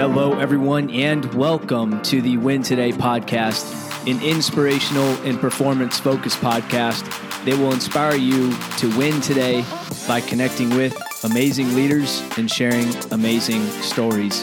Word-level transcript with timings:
Hello, 0.00 0.38
everyone, 0.38 0.88
and 0.88 1.26
welcome 1.34 2.00
to 2.04 2.22
the 2.22 2.38
Win 2.38 2.62
Today 2.62 2.90
podcast, 2.90 3.66
an 4.10 4.18
inspirational 4.22 5.10
and 5.26 5.38
performance 5.38 6.00
focused 6.00 6.38
podcast 6.38 7.04
that 7.44 7.58
will 7.58 7.74
inspire 7.74 8.16
you 8.16 8.56
to 8.78 8.96
win 8.96 9.20
today 9.20 9.62
by 10.08 10.22
connecting 10.22 10.70
with 10.70 10.96
amazing 11.24 11.74
leaders 11.74 12.22
and 12.38 12.50
sharing 12.50 12.88
amazing 13.12 13.60
stories. 13.82 14.42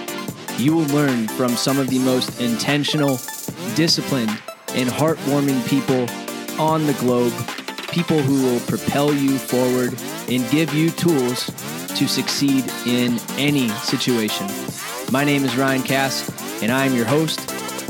You 0.60 0.76
will 0.76 0.86
learn 0.90 1.28
from 1.28 1.50
some 1.50 1.80
of 1.80 1.90
the 1.90 1.98
most 1.98 2.40
intentional, 2.40 3.20
disciplined, 3.74 4.40
and 4.76 4.88
heartwarming 4.88 5.68
people 5.68 6.06
on 6.62 6.86
the 6.86 6.94
globe, 7.00 7.34
people 7.90 8.20
who 8.20 8.44
will 8.44 8.60
propel 8.68 9.12
you 9.12 9.40
forward 9.40 10.00
and 10.30 10.48
give 10.52 10.76
you 10.76 10.92
tools 10.92 11.48
to 11.98 12.08
succeed 12.08 12.64
in 12.86 13.18
any 13.40 13.70
situation. 13.70 14.46
My 15.10 15.24
name 15.24 15.46
is 15.46 15.56
Ryan 15.56 15.84
Cass, 15.84 16.30
and 16.62 16.70
I 16.70 16.86
am 16.86 16.94
your 16.94 17.06
host. 17.06 17.40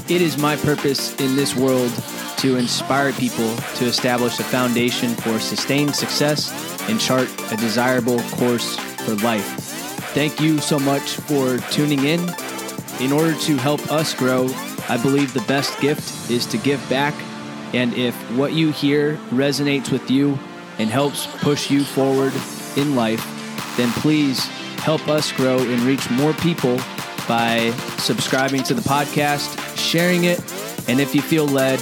It 0.07 0.21
is 0.21 0.37
my 0.37 0.55
purpose 0.55 1.19
in 1.19 1.35
this 1.35 1.55
world 1.55 1.91
to 2.37 2.57
inspire 2.57 3.11
people 3.11 3.55
to 3.55 3.85
establish 3.85 4.39
a 4.39 4.43
foundation 4.43 5.15
for 5.15 5.39
sustained 5.39 5.95
success 5.95 6.51
and 6.87 6.99
chart 6.99 7.27
a 7.51 7.57
desirable 7.57 8.19
course 8.33 8.75
for 8.77 9.15
life. 9.15 9.45
Thank 10.13 10.39
you 10.39 10.59
so 10.59 10.77
much 10.77 11.15
for 11.15 11.57
tuning 11.71 12.05
in. 12.05 12.19
In 12.99 13.11
order 13.11 13.33
to 13.33 13.57
help 13.57 13.91
us 13.91 14.13
grow, 14.13 14.47
I 14.87 14.97
believe 15.01 15.33
the 15.33 15.41
best 15.47 15.79
gift 15.79 16.29
is 16.29 16.45
to 16.45 16.59
give 16.59 16.87
back. 16.87 17.15
And 17.73 17.95
if 17.95 18.13
what 18.37 18.53
you 18.53 18.71
hear 18.71 19.15
resonates 19.31 19.91
with 19.91 20.11
you 20.11 20.37
and 20.77 20.87
helps 20.87 21.25
push 21.37 21.71
you 21.71 21.83
forward 21.83 22.33
in 22.75 22.95
life, 22.95 23.25
then 23.75 23.91
please 23.93 24.45
help 24.83 25.07
us 25.07 25.31
grow 25.31 25.57
and 25.57 25.81
reach 25.81 26.11
more 26.11 26.33
people 26.33 26.79
by 27.27 27.71
subscribing 27.97 28.63
to 28.63 28.73
the 28.73 28.81
podcast, 28.81 29.57
sharing 29.77 30.23
it, 30.23 30.39
and 30.87 30.99
if 30.99 31.13
you 31.13 31.21
feel 31.21 31.45
led, 31.45 31.79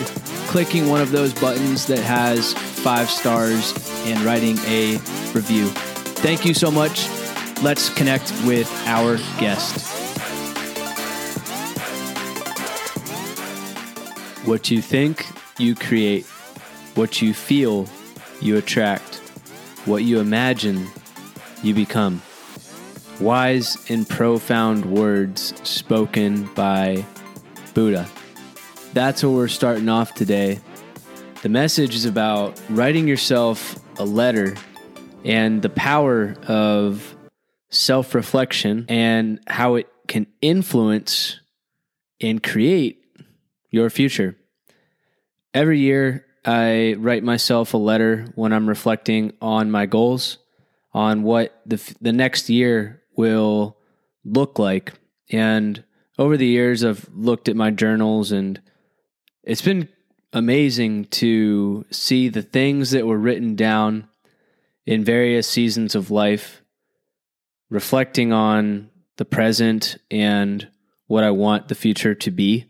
clicking 0.47 0.89
one 0.89 1.01
of 1.01 1.11
those 1.11 1.33
buttons 1.33 1.85
that 1.87 1.99
has 1.99 2.53
five 2.53 3.09
stars 3.09 3.73
and 4.05 4.19
writing 4.21 4.57
a 4.65 4.93
review. 5.33 5.67
Thank 6.23 6.45
you 6.45 6.53
so 6.53 6.71
much. 6.71 7.07
Let's 7.61 7.93
connect 7.93 8.31
with 8.45 8.71
our 8.85 9.17
guest. 9.39 9.93
What 14.45 14.69
you 14.69 14.81
think, 14.81 15.25
you 15.57 15.73
create. 15.73 16.25
What 16.95 17.21
you 17.21 17.33
feel, 17.33 17.87
you 18.41 18.57
attract. 18.57 19.15
What 19.85 20.03
you 20.03 20.19
imagine, 20.19 20.87
you 21.63 21.73
become. 21.73 22.21
Wise 23.19 23.77
and 23.89 24.07
profound 24.07 24.85
words 24.85 25.53
spoken 25.67 26.45
by 26.53 27.05
Buddha. 27.73 28.09
That's 28.93 29.23
what 29.23 29.31
we're 29.31 29.47
starting 29.47 29.87
off 29.87 30.13
today. 30.13 30.59
The 31.41 31.49
message 31.49 31.95
is 31.95 32.05
about 32.05 32.59
writing 32.69 33.07
yourself 33.07 33.79
a 33.99 34.05
letter 34.05 34.55
and 35.23 35.61
the 35.61 35.69
power 35.69 36.35
of 36.47 37.15
self 37.69 38.13
reflection 38.15 38.85
and 38.89 39.39
how 39.47 39.75
it 39.75 39.87
can 40.07 40.27
influence 40.41 41.39
and 42.19 42.43
create 42.43 43.03
your 43.69 43.89
future. 43.89 44.35
Every 45.53 45.79
year, 45.79 46.25
I 46.45 46.95
write 46.99 47.23
myself 47.23 47.73
a 47.73 47.77
letter 47.77 48.27
when 48.35 48.53
I'm 48.53 48.67
reflecting 48.67 49.33
on 49.41 49.71
my 49.71 49.85
goals, 49.85 50.37
on 50.93 51.23
what 51.23 51.61
the, 51.65 51.81
the 52.01 52.13
next 52.13 52.49
year 52.49 53.01
will 53.17 53.77
look 54.23 54.59
like. 54.59 54.93
And 55.31 55.83
over 56.17 56.37
the 56.37 56.45
years, 56.45 56.83
I've 56.83 57.09
looked 57.13 57.49
at 57.49 57.55
my 57.55 57.71
journals 57.71 58.31
and 58.31 58.61
it's 59.43 59.61
been 59.61 59.89
amazing 60.33 61.05
to 61.05 61.85
see 61.91 62.29
the 62.29 62.41
things 62.41 62.91
that 62.91 63.05
were 63.05 63.17
written 63.17 63.55
down 63.55 64.07
in 64.85 65.03
various 65.03 65.47
seasons 65.47 65.95
of 65.95 66.11
life, 66.11 66.61
reflecting 67.69 68.33
on 68.33 68.89
the 69.17 69.25
present 69.25 69.97
and 70.11 70.67
what 71.07 71.23
I 71.23 71.31
want 71.31 71.67
the 71.67 71.75
future 71.75 72.15
to 72.15 72.31
be. 72.31 72.65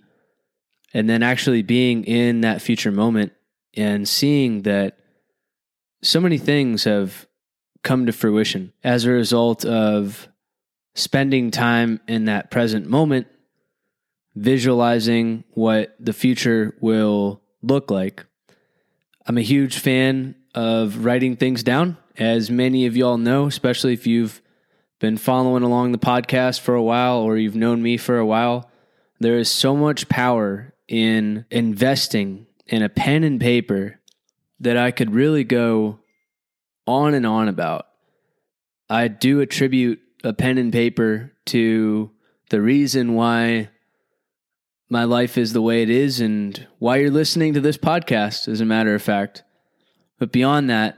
And 0.93 1.09
then 1.09 1.23
actually 1.23 1.61
being 1.61 2.03
in 2.05 2.41
that 2.41 2.61
future 2.61 2.91
moment 2.91 3.33
and 3.75 4.07
seeing 4.07 4.61
that 4.61 4.97
so 6.01 6.21
many 6.21 6.37
things 6.37 6.83
have 6.85 7.27
come 7.83 8.05
to 8.05 8.13
fruition 8.13 8.71
as 8.83 9.05
a 9.05 9.11
result 9.11 9.65
of 9.65 10.27
spending 10.95 11.51
time 11.51 11.99
in 12.07 12.25
that 12.25 12.49
present 12.49 12.87
moment, 12.87 13.27
visualizing 14.35 15.43
what 15.51 15.95
the 15.99 16.13
future 16.13 16.75
will 16.79 17.41
look 17.61 17.91
like. 17.91 18.25
I'm 19.27 19.37
a 19.37 19.41
huge 19.41 19.77
fan 19.77 20.35
of 20.53 21.05
writing 21.05 21.35
things 21.35 21.63
down, 21.63 21.97
as 22.17 22.49
many 22.49 22.85
of 22.85 22.95
y'all 22.95 23.17
know, 23.17 23.45
especially 23.45 23.93
if 23.93 24.07
you've 24.07 24.41
been 24.99 25.17
following 25.17 25.63
along 25.63 25.91
the 25.91 25.97
podcast 25.97 26.61
for 26.61 26.75
a 26.75 26.83
while 26.83 27.17
or 27.17 27.37
you've 27.37 27.55
known 27.55 27.81
me 27.81 27.97
for 27.97 28.17
a 28.17 28.25
while. 28.25 28.71
There 29.19 29.37
is 29.37 29.49
so 29.49 29.75
much 29.75 30.07
power 30.07 30.73
in 30.87 31.45
investing 31.51 32.47
in 32.67 32.81
a 32.81 32.89
pen 32.89 33.23
and 33.23 33.39
paper 33.39 33.99
that 34.59 34.77
I 34.77 34.91
could 34.91 35.13
really 35.13 35.43
go 35.43 35.99
on 36.87 37.13
and 37.13 37.25
on 37.25 37.47
about. 37.47 37.87
I 38.89 39.07
do 39.07 39.41
attribute 39.41 39.99
a 40.25 40.33
pen 40.33 40.57
and 40.57 40.73
paper 40.73 41.31
to 41.45 42.09
the 42.49 42.59
reason 42.59 43.13
why 43.13 43.69
my 44.89 45.03
life 45.03 45.37
is 45.37 45.53
the 45.53 45.61
way 45.61 45.83
it 45.83 45.89
is 45.89 46.19
and 46.19 46.67
why 46.79 46.97
you're 46.97 47.11
listening 47.11 47.53
to 47.53 47.61
this 47.61 47.77
podcast, 47.77 48.47
as 48.47 48.59
a 48.59 48.65
matter 48.65 48.95
of 48.95 49.01
fact. 49.01 49.43
But 50.17 50.31
beyond 50.31 50.69
that, 50.71 50.97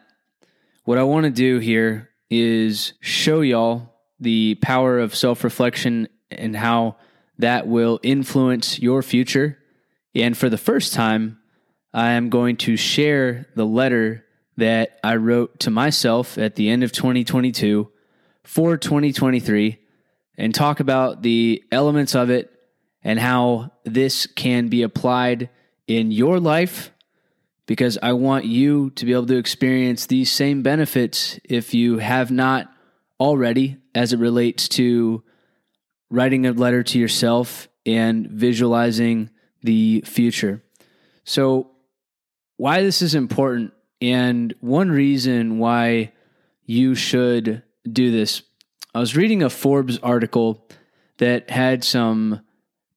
what 0.86 0.98
I 0.98 1.04
want 1.04 1.26
to 1.26 1.30
do 1.30 1.60
here 1.60 2.10
is 2.30 2.94
show 3.02 3.42
y'all 3.42 3.94
the 4.20 4.56
power 4.56 4.98
of 4.98 5.14
self 5.14 5.44
reflection 5.44 6.08
and 6.32 6.56
how 6.56 6.96
that 7.38 7.68
will 7.68 8.00
influence 8.04 8.80
your 8.80 9.02
future. 9.02 9.58
And 10.16 10.38
for 10.38 10.50
the 10.50 10.58
first 10.58 10.94
time, 10.94 11.40
I 11.94 12.12
am 12.12 12.30
going 12.30 12.58
to 12.58 12.78
share 12.78 13.48
the 13.56 13.66
letter 13.66 14.26
that 14.56 15.00
I 15.04 15.18
wrote 15.18 15.60
to 15.62 15.70
myself 15.70 16.38
at 16.38 16.56
the 16.56 16.70
end 16.70 16.84
of 16.84 16.92
2022 16.92 17.90
for 18.48 18.78
2023 18.78 19.78
and 20.38 20.56
talk 20.56 20.80
about 20.80 21.22
the 21.22 21.62
elements 21.70 22.16
of 22.16 22.30
it 22.30 22.50
and 23.04 23.20
how 23.20 23.70
this 23.84 24.26
can 24.26 24.70
be 24.70 24.84
applied 24.84 25.50
in 25.86 26.12
your 26.12 26.40
life 26.40 26.92
because 27.66 27.98
I 28.02 28.14
want 28.14 28.46
you 28.46 28.92
to 28.92 29.06
be 29.06 29.12
able 29.12 29.26
to 29.26 29.38
experience 29.38 30.06
these 30.06 30.32
same 30.32 30.64
benefits 30.64 31.42
if 31.44 31.74
you 31.74 31.98
have 31.98 32.32
not 32.32 32.72
already 33.20 33.76
as 33.94 34.14
it 34.14 34.20
relates 34.20 34.70
to 34.70 35.24
writing 36.10 36.46
a 36.46 36.54
letter 36.54 36.84
to 36.84 36.98
yourself 36.98 37.68
and 37.86 38.28
visualizing 38.28 39.30
the 39.62 40.02
future. 40.06 40.64
So, 41.26 41.72
why 42.56 42.82
this 42.82 43.02
is 43.02 43.14
important, 43.14 43.74
and 44.02 44.54
one 44.62 44.90
reason 44.90 45.60
why 45.60 46.14
you 46.66 46.96
should 46.96 47.62
do 47.94 48.12
this. 48.12 48.44
I 48.94 49.00
was 49.00 49.16
reading 49.16 49.44
a 49.44 49.50
Forbes 49.50 50.00
article 50.00 50.68
that 51.18 51.50
had 51.50 51.84
some 51.84 52.42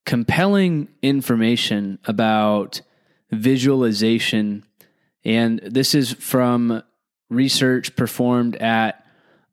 compelling 0.04 0.88
information 1.02 1.98
about 2.04 2.80
visualization. 3.30 4.64
And 5.24 5.60
this 5.60 5.94
is 5.94 6.12
from 6.14 6.82
research 7.28 7.94
performed 7.96 8.56
at 8.56 9.04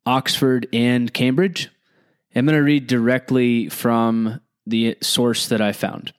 Oxford 0.05 0.67
and 0.73 1.13
Cambridge. 1.13 1.69
I'm 2.35 2.45
going 2.45 2.55
to 2.55 2.63
read 2.63 2.87
directly 2.87 3.67
from 3.69 4.41
the 4.65 4.97
source 5.01 5.47
that 5.47 5.61
I 5.61 5.71
found. 5.71 6.13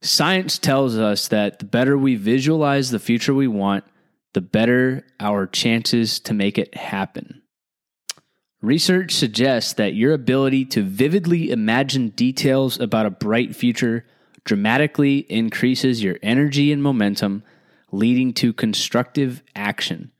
Science 0.00 0.58
tells 0.58 0.98
us 0.98 1.28
that 1.28 1.58
the 1.58 1.64
better 1.64 1.96
we 1.96 2.16
visualize 2.16 2.90
the 2.90 2.98
future 2.98 3.34
we 3.34 3.46
want, 3.46 3.84
the 4.32 4.40
better 4.40 5.06
our 5.20 5.46
chances 5.46 6.18
to 6.20 6.34
make 6.34 6.58
it 6.58 6.74
happen. 6.74 7.41
Research 8.62 9.12
suggests 9.12 9.72
that 9.72 9.94
your 9.94 10.12
ability 10.12 10.64
to 10.66 10.84
vividly 10.84 11.50
imagine 11.50 12.10
details 12.10 12.78
about 12.78 13.06
a 13.06 13.10
bright 13.10 13.56
future 13.56 14.06
dramatically 14.44 15.18
increases 15.28 16.02
your 16.02 16.16
energy 16.22 16.72
and 16.72 16.80
momentum, 16.80 17.42
leading 17.90 18.32
to 18.34 18.52
constructive 18.52 19.42
action. 19.56 20.12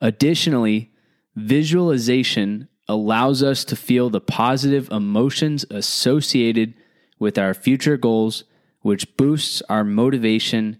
Additionally, 0.00 0.90
visualization 1.36 2.68
allows 2.88 3.40
us 3.42 3.64
to 3.64 3.76
feel 3.76 4.10
the 4.10 4.20
positive 4.20 4.90
emotions 4.90 5.64
associated 5.70 6.74
with 7.20 7.38
our 7.38 7.54
future 7.54 7.96
goals, 7.96 8.44
which 8.82 9.16
boosts 9.16 9.62
our 9.68 9.84
motivation 9.84 10.76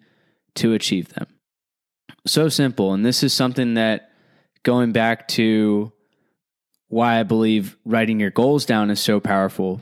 to 0.55 0.73
achieve 0.73 1.11
them. 1.15 1.27
So 2.27 2.49
simple. 2.49 2.93
And 2.93 3.07
this 3.07 3.23
is 3.23 3.33
something 3.33 3.75
that 3.75 4.11
going 4.65 4.91
back 4.91 5.29
to 5.29 5.93
why 6.89 7.19
I 7.19 7.23
believe 7.23 7.77
writing 7.85 8.21
your 8.21 8.31
goals 8.31 8.65
down 8.65 8.91
is 8.91 9.01
so 9.01 9.21
powerful 9.21 9.81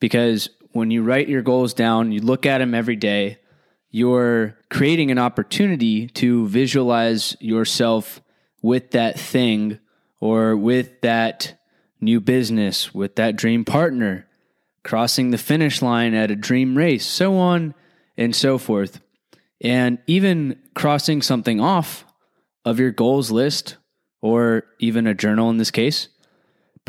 because 0.00 0.50
when 0.72 0.90
you 0.90 1.02
write 1.02 1.28
your 1.28 1.42
goals 1.42 1.74
down, 1.74 2.12
you 2.12 2.20
look 2.20 2.46
at 2.46 2.58
them 2.58 2.74
every 2.74 2.96
day, 2.96 3.38
you're 3.90 4.56
creating 4.70 5.10
an 5.10 5.18
opportunity 5.18 6.08
to 6.08 6.46
visualize 6.48 7.36
yourself 7.40 8.20
with 8.62 8.92
that 8.92 9.18
thing 9.18 9.78
or 10.20 10.56
with 10.56 11.00
that 11.00 11.58
new 12.00 12.20
business, 12.20 12.94
with 12.94 13.16
that 13.16 13.36
dream 13.36 13.64
partner, 13.64 14.28
crossing 14.84 15.30
the 15.30 15.38
finish 15.38 15.82
line 15.82 16.14
at 16.14 16.30
a 16.30 16.36
dream 16.36 16.76
race, 16.76 17.06
so 17.06 17.36
on 17.36 17.74
and 18.16 18.36
so 18.36 18.58
forth. 18.58 19.00
And 19.60 19.98
even 20.06 20.60
crossing 20.74 21.22
something 21.22 21.60
off 21.60 22.04
of 22.64 22.78
your 22.78 22.92
goals 22.92 23.30
list 23.30 23.76
or 24.20 24.64
even 24.78 25.06
a 25.06 25.14
journal 25.14 25.50
in 25.50 25.56
this 25.56 25.70
case 25.70 26.08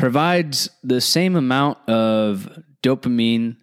provides 0.00 0.70
the 0.82 1.00
same 1.00 1.36
amount 1.36 1.76
of 1.86 2.58
dopamine 2.82 3.56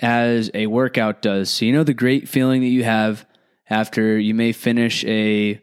as 0.00 0.50
a 0.54 0.66
workout 0.66 1.20
does. 1.20 1.50
So, 1.50 1.66
you 1.66 1.74
know, 1.74 1.84
the 1.84 1.92
great 1.92 2.26
feeling 2.26 2.62
that 2.62 2.68
you 2.68 2.84
have 2.84 3.26
after 3.68 4.18
you 4.18 4.32
may 4.32 4.52
finish 4.52 5.04
a 5.04 5.62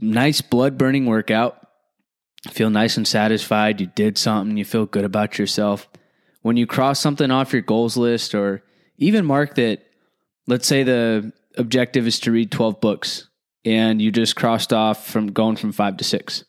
nice 0.00 0.40
blood 0.40 0.76
burning 0.76 1.06
workout, 1.06 1.64
feel 2.50 2.70
nice 2.70 2.96
and 2.96 3.06
satisfied, 3.06 3.80
you 3.80 3.86
did 3.86 4.18
something, 4.18 4.56
you 4.56 4.64
feel 4.64 4.86
good 4.86 5.04
about 5.04 5.38
yourself. 5.38 5.88
When 6.42 6.56
you 6.56 6.66
cross 6.66 6.98
something 6.98 7.30
off 7.30 7.52
your 7.52 7.62
goals 7.62 7.96
list, 7.96 8.34
or 8.34 8.64
even 8.98 9.24
mark 9.24 9.54
that, 9.54 9.86
let's 10.48 10.66
say 10.66 10.82
the 10.82 11.32
objective 11.56 12.04
is 12.08 12.18
to 12.20 12.32
read 12.32 12.50
12 12.50 12.80
books 12.80 13.28
and 13.64 14.02
you 14.02 14.10
just 14.10 14.34
crossed 14.34 14.72
off 14.72 15.06
from 15.06 15.28
going 15.28 15.54
from 15.54 15.70
five 15.70 15.98
to 15.98 16.04
six. 16.04 16.44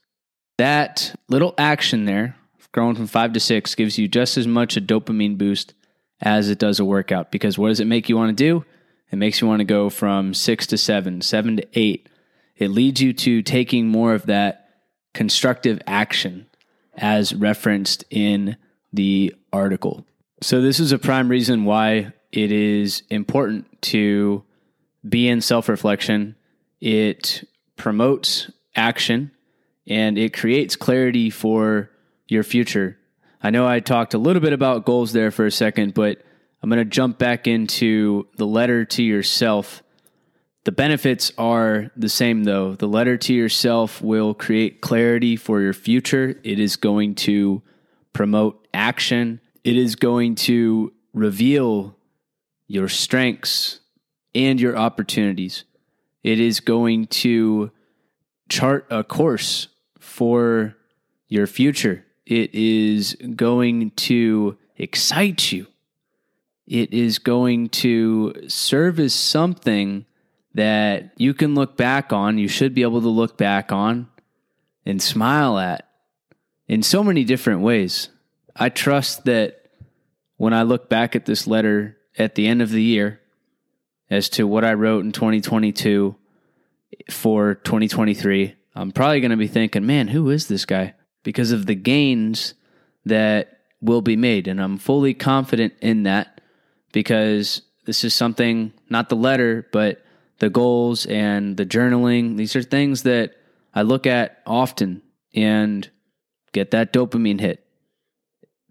That 0.58 1.14
little 1.30 1.54
action 1.60 2.06
there, 2.06 2.38
growing 2.72 2.96
from 2.96 3.08
five 3.08 3.34
to 3.34 3.40
six, 3.40 3.76
gives 3.76 3.98
you 3.98 4.08
just 4.08 4.38
as 4.38 4.48
much 4.48 4.78
a 4.78 4.82
dopamine 4.82 5.38
boost 5.38 5.74
as 6.22 6.50
it 6.50 6.60
does 6.60 6.80
a 6.80 6.86
workout. 6.86 7.32
Because 7.32 7.58
what 7.58 7.70
does 7.70 7.80
it 7.80 7.88
make 7.88 8.10
you 8.10 8.16
want 8.16 8.36
to 8.36 8.44
do? 8.44 8.66
It 9.12 9.18
makes 9.18 9.42
you 9.42 9.48
want 9.48 9.60
to 9.60 9.66
go 9.66 9.90
from 9.90 10.34
six 10.34 10.66
to 10.68 10.78
seven, 10.78 11.22
seven 11.22 11.58
to 11.58 11.68
eight. 11.74 12.08
It 12.56 12.70
leads 12.70 13.02
you 13.02 13.14
to 13.14 13.42
taking 13.42 13.88
more 13.88 14.14
of 14.14 14.28
that 14.28 14.70
constructive 15.14 15.82
action 15.86 16.48
as 16.96 17.34
referenced 17.34 18.04
in 18.10 18.56
the 18.94 19.36
article. 19.52 20.06
So, 20.42 20.62
this 20.62 20.80
is 20.80 20.92
a 20.92 20.98
prime 20.98 21.30
reason 21.30 21.66
why 21.66 22.14
it 22.32 22.52
is 22.52 23.04
important 23.10 23.82
to 23.84 24.44
be 25.08 25.28
in 25.28 25.42
self 25.42 25.68
reflection. 25.70 26.36
It 26.80 27.48
promotes 27.76 28.50
action 28.76 29.32
and 29.88 30.18
it 30.18 30.34
creates 30.34 30.76
clarity 30.76 31.30
for 31.30 31.91
your 32.32 32.44
future. 32.44 32.98
I 33.44 33.50
know 33.50 33.68
I 33.68 33.82
talked 33.82 34.14
a 34.14 34.18
little 34.18 34.42
bit 34.42 34.54
about 34.54 34.86
goals 34.86 35.12
there 35.12 35.32
for 35.32 35.46
a 35.46 35.52
second, 35.52 35.94
but 35.94 36.22
I'm 36.64 36.70
going 36.70 36.78
to 36.78 36.86
jump 36.86 37.18
back 37.18 37.46
into 37.46 38.26
the 38.38 38.48
letter 38.48 38.86
to 38.86 39.04
yourself. 39.04 39.84
The 40.64 40.72
benefits 40.72 41.34
are 41.38 41.92
the 41.98 42.08
same 42.08 42.46
though. 42.46 42.76
The 42.76 42.88
letter 42.88 43.18
to 43.18 43.34
yourself 43.34 44.02
will 44.02 44.34
create 44.34 44.80
clarity 44.80 45.36
for 45.36 45.60
your 45.60 45.74
future. 45.74 46.40
It 46.44 46.58
is 46.58 46.78
going 46.78 47.16
to 47.16 47.64
promote 48.14 48.66
action. 48.74 49.42
It 49.66 49.76
is 49.76 49.96
going 49.96 50.36
to 50.36 50.94
reveal 51.14 51.98
your 52.68 52.88
strengths 52.88 53.82
and 54.34 54.62
your 54.62 54.78
opportunities. 54.78 55.66
It 56.24 56.40
is 56.40 56.62
going 56.62 57.08
to 57.08 57.72
chart 58.48 58.88
a 58.90 59.04
course 59.04 59.68
for 60.00 60.78
your 61.28 61.48
future. 61.48 62.06
It 62.26 62.54
is 62.54 63.16
going 63.36 63.92
to 63.92 64.58
excite 64.78 65.52
you. 65.52 65.68
It 66.68 66.94
is 66.94 67.20
going 67.20 67.70
to 67.70 68.34
serve 68.48 69.00
as 69.00 69.14
something 69.14 70.06
that 70.54 71.14
you 71.18 71.34
can 71.34 71.56
look 71.56 71.78
back 71.78 72.12
on, 72.12 72.38
you 72.38 72.48
should 72.48 72.74
be 72.74 72.82
able 72.82 73.02
to 73.02 73.10
look 73.10 73.38
back 73.38 73.72
on 73.72 74.08
and 74.86 75.02
smile 75.02 75.58
at 75.58 75.88
in 76.68 76.84
so 76.84 77.04
many 77.04 77.24
different 77.24 77.62
ways. 77.62 78.10
I 78.56 78.70
trust 78.70 79.26
that 79.26 79.70
when 80.38 80.54
I 80.54 80.64
look 80.64 80.90
back 80.90 81.16
at 81.16 81.26
this 81.26 81.48
letter 81.48 81.98
at 82.18 82.36
the 82.36 82.48
end 82.48 82.62
of 82.62 82.72
the 82.72 82.82
year 82.82 83.22
as 84.10 84.28
to 84.30 84.46
what 84.46 84.66
I 84.66 84.74
wrote 84.74 85.06
in 85.06 85.12
2022 85.12 86.16
for 87.10 87.56
2023, 87.56 88.56
I'm 88.76 88.92
probably 88.92 89.22
going 89.22 89.32
to 89.32 89.38
be 89.38 89.48
thinking, 89.48 89.86
man, 89.86 90.10
who 90.10 90.30
is 90.30 90.48
this 90.48 90.66
guy? 90.66 90.96
Because 91.24 91.52
of 91.52 91.66
the 91.66 91.76
gains 91.76 92.54
that 93.06 93.60
will 93.82 94.02
be 94.02 94.16
made. 94.16 94.48
And 94.48 94.62
I'm 94.62 94.78
fully 94.78 95.14
confident 95.14 95.74
in 95.82 96.04
that 96.04 96.42
because 96.92 97.62
this 97.86 98.04
is 98.04 98.14
something, 98.14 98.74
not 98.90 99.10
the 99.10 99.16
letter, 99.16 99.68
but 99.72 100.04
the 100.40 100.50
goals 100.50 101.06
and 101.06 101.58
the 101.58 101.66
journaling. 101.66 102.38
These 102.38 102.56
are 102.56 102.64
things 102.64 103.04
that 103.04 103.36
I 103.74 103.82
look 103.84 104.06
at 104.06 104.42
often 104.46 105.02
and 105.34 105.90
get 106.52 106.72
that 106.72 106.94
dopamine 106.94 107.40
hit. 107.40 107.66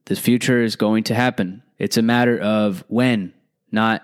The 0.06 0.16
future 0.16 0.62
is 0.62 0.76
going 0.76 1.04
to 1.04 1.14
happen. 1.14 1.62
It's 1.78 1.96
a 1.96 2.02
matter 2.02 2.38
of 2.38 2.84
when, 2.88 3.32
not 3.70 4.02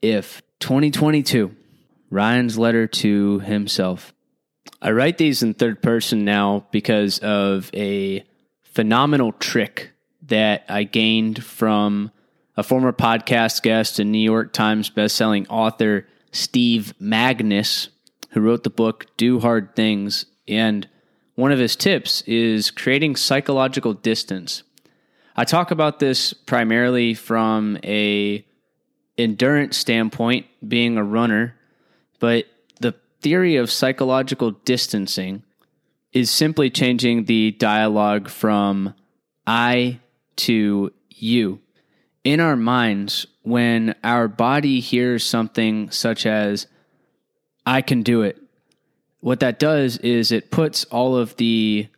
if. 0.00 0.42
2022, 0.60 1.54
Ryan's 2.10 2.58
letter 2.58 2.86
to 2.86 3.40
himself. 3.40 4.14
I 4.82 4.92
write 4.92 5.18
these 5.18 5.42
in 5.42 5.54
third 5.54 5.82
person 5.82 6.24
now 6.24 6.66
because 6.70 7.18
of 7.18 7.70
a 7.74 8.24
phenomenal 8.62 9.32
trick 9.32 9.90
that 10.22 10.64
I 10.68 10.84
gained 10.84 11.42
from 11.44 12.10
a 12.56 12.62
former 12.62 12.92
podcast 12.92 13.62
guest 13.62 13.98
and 13.98 14.12
New 14.12 14.18
York 14.18 14.52
Times 14.52 14.90
bestselling 14.90 15.46
author 15.48 16.06
Steve 16.32 16.94
Magness, 17.00 17.88
who 18.30 18.40
wrote 18.40 18.62
the 18.62 18.70
book 18.70 19.06
Do 19.16 19.40
Hard 19.40 19.74
Things. 19.74 20.26
And 20.46 20.88
one 21.34 21.52
of 21.52 21.58
his 21.58 21.76
tips 21.76 22.22
is 22.22 22.70
creating 22.70 23.16
psychological 23.16 23.94
distance. 23.94 24.62
I 25.36 25.44
talk 25.44 25.70
about 25.70 25.98
this 25.98 26.32
primarily 26.32 27.14
from 27.14 27.78
a 27.84 28.44
endurance 29.16 29.76
standpoint, 29.76 30.46
being 30.66 30.96
a 30.96 31.04
runner, 31.04 31.54
but 32.18 32.46
theory 33.20 33.56
of 33.56 33.70
psychological 33.70 34.52
distancing 34.52 35.42
is 36.12 36.30
simply 36.30 36.70
changing 36.70 37.24
the 37.24 37.52
dialogue 37.52 38.28
from 38.28 38.94
I 39.46 40.00
to 40.36 40.92
you. 41.08 41.60
In 42.24 42.40
our 42.40 42.56
minds, 42.56 43.26
when 43.42 43.94
our 44.02 44.28
body 44.28 44.80
hears 44.80 45.24
something 45.24 45.90
such 45.90 46.26
as, 46.26 46.66
I 47.64 47.82
can 47.82 48.02
do 48.02 48.22
it, 48.22 48.40
what 49.20 49.40
that 49.40 49.58
does 49.58 49.98
is 49.98 50.32
it 50.32 50.50
puts 50.50 50.84
all 50.84 51.16
of 51.16 51.36
the 51.36 51.88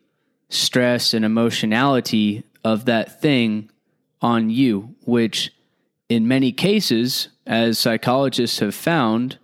stress 0.49 1.15
and 1.15 1.25
emotionality 1.25 2.45
of 2.65 2.85
that 2.85 3.21
thing 3.21 3.71
on 4.21 4.51
you, 4.51 4.95
which 5.05 5.53
in 6.09 6.29
many 6.29 6.53
cases, 6.53 7.29
as 7.47 7.79
psychologists 7.79 8.59
have 8.59 8.75
found, 8.75 9.39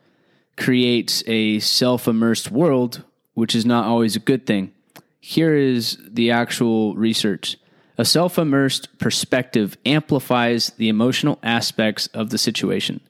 creates 0.58 1.22
a 1.26 1.60
self 1.60 2.06
immersed 2.06 2.50
world, 2.50 3.04
which 3.34 3.54
is 3.54 3.64
not 3.64 3.86
always 3.86 4.16
a 4.16 4.20
good 4.20 4.46
thing. 4.46 4.72
Here 5.20 5.54
is 5.54 5.98
the 6.06 6.30
actual 6.30 6.94
research. 6.96 7.56
A 7.96 8.04
self 8.04 8.38
immersed 8.38 8.98
perspective 8.98 9.76
amplifies 9.86 10.70
the 10.76 10.88
emotional 10.88 11.38
aspects 11.42 12.08
of 12.08 12.30
the 12.30 12.38
situation. 12.38 13.00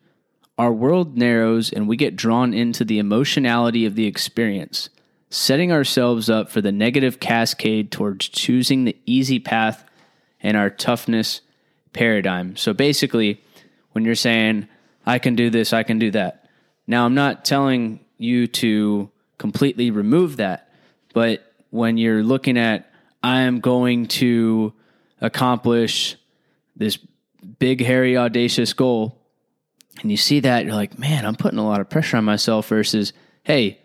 Our 0.57 0.73
world 0.73 1.17
narrows 1.17 1.73
and 1.73 1.87
we 1.87 1.97
get 1.97 2.17
drawn 2.17 2.53
into 2.53 2.85
the 2.85 2.99
emotionality 2.99 3.87
of 3.87 3.95
the 3.95 4.07
experience, 4.07 4.89
setting 5.31 5.71
ourselves 5.71 6.29
up 6.29 6.51
for 6.51 6.61
the 6.61 6.73
negative 6.73 7.21
cascade 7.21 7.93
towards 7.93 8.29
choosing 8.29 8.85
the 8.85 8.97
easy 9.07 9.39
path 9.39 9.85
and 10.41 10.57
our 10.57 10.71
toughness 10.71 11.43
paradigm. 11.93 12.57
So 12.57 12.73
basically, 12.73 13.41
when 13.93 14.05
you're 14.05 14.15
saying, 14.15 14.69
I 15.07 15.19
can 15.19 15.37
do 15.37 15.51
this, 15.51 15.73
I 15.73 15.83
can 15.83 15.99
do 15.99 16.11
that. 16.13 16.38
Now, 16.89 17.05
I'm 17.05 17.15
not 17.15 17.45
telling 17.45 18.01
you 18.17 18.47
to 18.49 19.11
completely 19.37 19.91
remove 19.93 20.39
that, 20.39 20.73
but 21.13 21.53
when 21.71 21.99
you're 21.99 22.25
looking 22.25 22.59
at, 22.59 22.91
I 23.23 23.43
am 23.43 23.61
going 23.61 24.07
to 24.07 24.73
accomplish 25.21 26.17
this 26.75 26.99
big, 27.59 27.85
hairy, 27.85 28.17
audacious 28.17 28.73
goal, 28.73 29.19
and 30.01 30.11
you 30.11 30.17
see 30.17 30.41
that, 30.41 30.65
you're 30.65 30.75
like, 30.75 30.99
man, 30.99 31.27
I'm 31.27 31.35
putting 31.35 31.59
a 31.59 31.67
lot 31.67 31.81
of 31.81 31.91
pressure 31.91 32.17
on 32.17 32.25
myself 32.25 32.69
versus, 32.69 33.13
hey, 33.43 33.81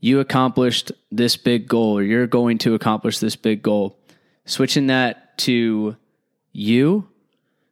you 0.00 0.20
accomplished 0.20 0.92
this 1.10 1.36
big 1.36 1.68
goal 1.68 1.98
or 1.98 2.02
you're 2.02 2.26
going 2.26 2.58
to 2.58 2.74
accomplish 2.74 3.18
this 3.18 3.36
big 3.36 3.62
goal. 3.62 3.98
Switching 4.44 4.86
that 4.86 5.36
to 5.38 5.96
you 6.52 7.08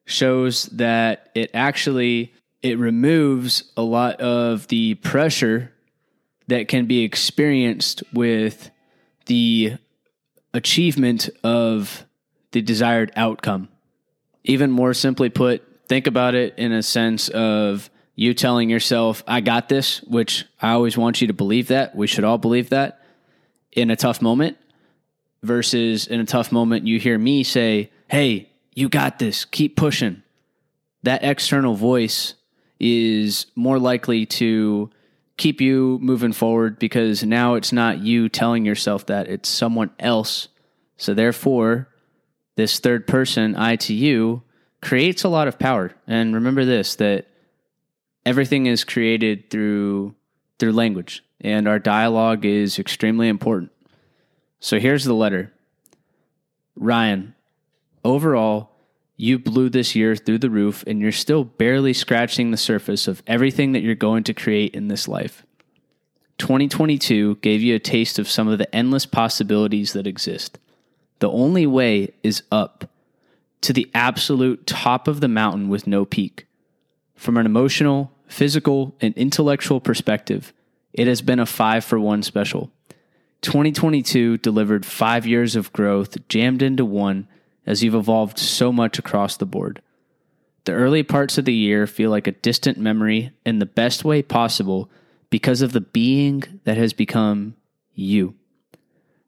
shows 0.04 0.64
that 0.66 1.30
it 1.34 1.50
actually 1.54 2.34
it 2.64 2.78
removes 2.78 3.64
a 3.76 3.82
lot 3.82 4.22
of 4.22 4.66
the 4.68 4.94
pressure 4.94 5.70
that 6.48 6.66
can 6.66 6.86
be 6.86 7.04
experienced 7.04 8.02
with 8.14 8.70
the 9.26 9.74
achievement 10.54 11.28
of 11.44 12.06
the 12.52 12.62
desired 12.62 13.12
outcome. 13.16 13.68
Even 14.44 14.70
more 14.70 14.94
simply 14.94 15.28
put, 15.28 15.62
think 15.88 16.06
about 16.06 16.34
it 16.34 16.54
in 16.56 16.72
a 16.72 16.82
sense 16.82 17.28
of 17.28 17.90
you 18.14 18.32
telling 18.32 18.70
yourself, 18.70 19.22
I 19.26 19.42
got 19.42 19.68
this, 19.68 20.02
which 20.04 20.46
I 20.58 20.70
always 20.70 20.96
want 20.96 21.20
you 21.20 21.26
to 21.26 21.34
believe 21.34 21.68
that. 21.68 21.94
We 21.94 22.06
should 22.06 22.24
all 22.24 22.38
believe 22.38 22.70
that 22.70 23.04
in 23.72 23.90
a 23.90 23.96
tough 23.96 24.22
moment, 24.22 24.56
versus 25.42 26.06
in 26.06 26.18
a 26.18 26.24
tough 26.24 26.50
moment, 26.50 26.86
you 26.86 26.98
hear 26.98 27.18
me 27.18 27.44
say, 27.44 27.90
Hey, 28.08 28.48
you 28.72 28.88
got 28.88 29.18
this, 29.18 29.44
keep 29.44 29.76
pushing. 29.76 30.22
That 31.02 31.22
external 31.22 31.74
voice 31.74 32.34
is 32.84 33.46
more 33.54 33.78
likely 33.78 34.26
to 34.26 34.90
keep 35.38 35.58
you 35.62 35.98
moving 36.02 36.34
forward 36.34 36.78
because 36.78 37.24
now 37.24 37.54
it's 37.54 37.72
not 37.72 38.00
you 38.00 38.28
telling 38.28 38.66
yourself 38.66 39.06
that, 39.06 39.26
it's 39.26 39.48
someone 39.48 39.90
else. 39.98 40.48
So, 40.98 41.14
therefore, 41.14 41.88
this 42.56 42.78
third 42.78 43.06
person, 43.06 43.56
I 43.56 43.76
to 43.76 43.94
you, 43.94 44.42
creates 44.82 45.24
a 45.24 45.30
lot 45.30 45.48
of 45.48 45.58
power. 45.58 45.92
And 46.06 46.34
remember 46.34 46.66
this 46.66 46.96
that 46.96 47.26
everything 48.26 48.66
is 48.66 48.84
created 48.84 49.48
through 49.48 50.14
through 50.58 50.72
language 50.72 51.24
and 51.40 51.66
our 51.66 51.78
dialogue 51.78 52.44
is 52.44 52.78
extremely 52.78 53.28
important. 53.28 53.72
So 54.60 54.78
here's 54.78 55.04
the 55.04 55.14
letter. 55.14 55.52
Ryan, 56.76 57.34
overall, 58.04 58.70
you 59.24 59.38
blew 59.38 59.70
this 59.70 59.94
year 59.94 60.14
through 60.14 60.38
the 60.38 60.50
roof 60.50 60.84
and 60.86 61.00
you're 61.00 61.10
still 61.10 61.44
barely 61.44 61.94
scratching 61.94 62.50
the 62.50 62.56
surface 62.58 63.08
of 63.08 63.22
everything 63.26 63.72
that 63.72 63.82
you're 63.82 63.94
going 63.94 64.22
to 64.22 64.34
create 64.34 64.74
in 64.74 64.88
this 64.88 65.08
life. 65.08 65.46
2022 66.38 67.36
gave 67.36 67.62
you 67.62 67.74
a 67.74 67.78
taste 67.78 68.18
of 68.18 68.28
some 68.28 68.48
of 68.48 68.58
the 68.58 68.72
endless 68.74 69.06
possibilities 69.06 69.94
that 69.94 70.06
exist. 70.06 70.58
The 71.20 71.30
only 71.30 71.66
way 71.66 72.12
is 72.22 72.42
up 72.52 72.90
to 73.62 73.72
the 73.72 73.90
absolute 73.94 74.66
top 74.66 75.08
of 75.08 75.20
the 75.20 75.28
mountain 75.28 75.70
with 75.70 75.86
no 75.86 76.04
peak. 76.04 76.46
From 77.14 77.38
an 77.38 77.46
emotional, 77.46 78.12
physical, 78.26 78.94
and 79.00 79.14
intellectual 79.14 79.80
perspective, 79.80 80.52
it 80.92 81.06
has 81.06 81.22
been 81.22 81.40
a 81.40 81.46
five 81.46 81.82
for 81.82 81.98
one 81.98 82.22
special. 82.22 82.70
2022 83.40 84.36
delivered 84.38 84.84
five 84.84 85.26
years 85.26 85.56
of 85.56 85.72
growth 85.72 86.28
jammed 86.28 86.60
into 86.60 86.84
one 86.84 87.26
as 87.66 87.82
you've 87.82 87.94
evolved 87.94 88.38
so 88.38 88.72
much 88.72 88.98
across 88.98 89.36
the 89.36 89.46
board. 89.46 89.80
The 90.64 90.72
early 90.72 91.02
parts 91.02 91.36
of 91.36 91.44
the 91.44 91.54
year 91.54 91.86
feel 91.86 92.10
like 92.10 92.26
a 92.26 92.32
distant 92.32 92.78
memory 92.78 93.32
in 93.44 93.58
the 93.58 93.66
best 93.66 94.04
way 94.04 94.22
possible 94.22 94.90
because 95.30 95.62
of 95.62 95.72
the 95.72 95.80
being 95.80 96.42
that 96.64 96.76
has 96.76 96.92
become 96.92 97.54
you. 97.94 98.34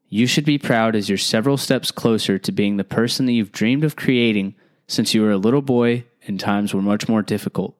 You 0.09 0.25
should 0.25 0.45
be 0.45 0.57
proud 0.57 0.95
as 0.95 1.09
you're 1.09 1.17
several 1.17 1.57
steps 1.57 1.91
closer 1.91 2.39
to 2.39 2.51
being 2.51 2.77
the 2.77 2.83
person 2.83 3.25
that 3.25 3.33
you've 3.33 3.51
dreamed 3.51 3.83
of 3.83 3.95
creating 3.95 4.55
since 4.87 5.13
you 5.13 5.21
were 5.21 5.31
a 5.31 5.37
little 5.37 5.61
boy 5.61 6.05
and 6.25 6.39
times 6.39 6.73
were 6.73 6.81
much 6.81 7.07
more 7.07 7.21
difficult. 7.21 7.75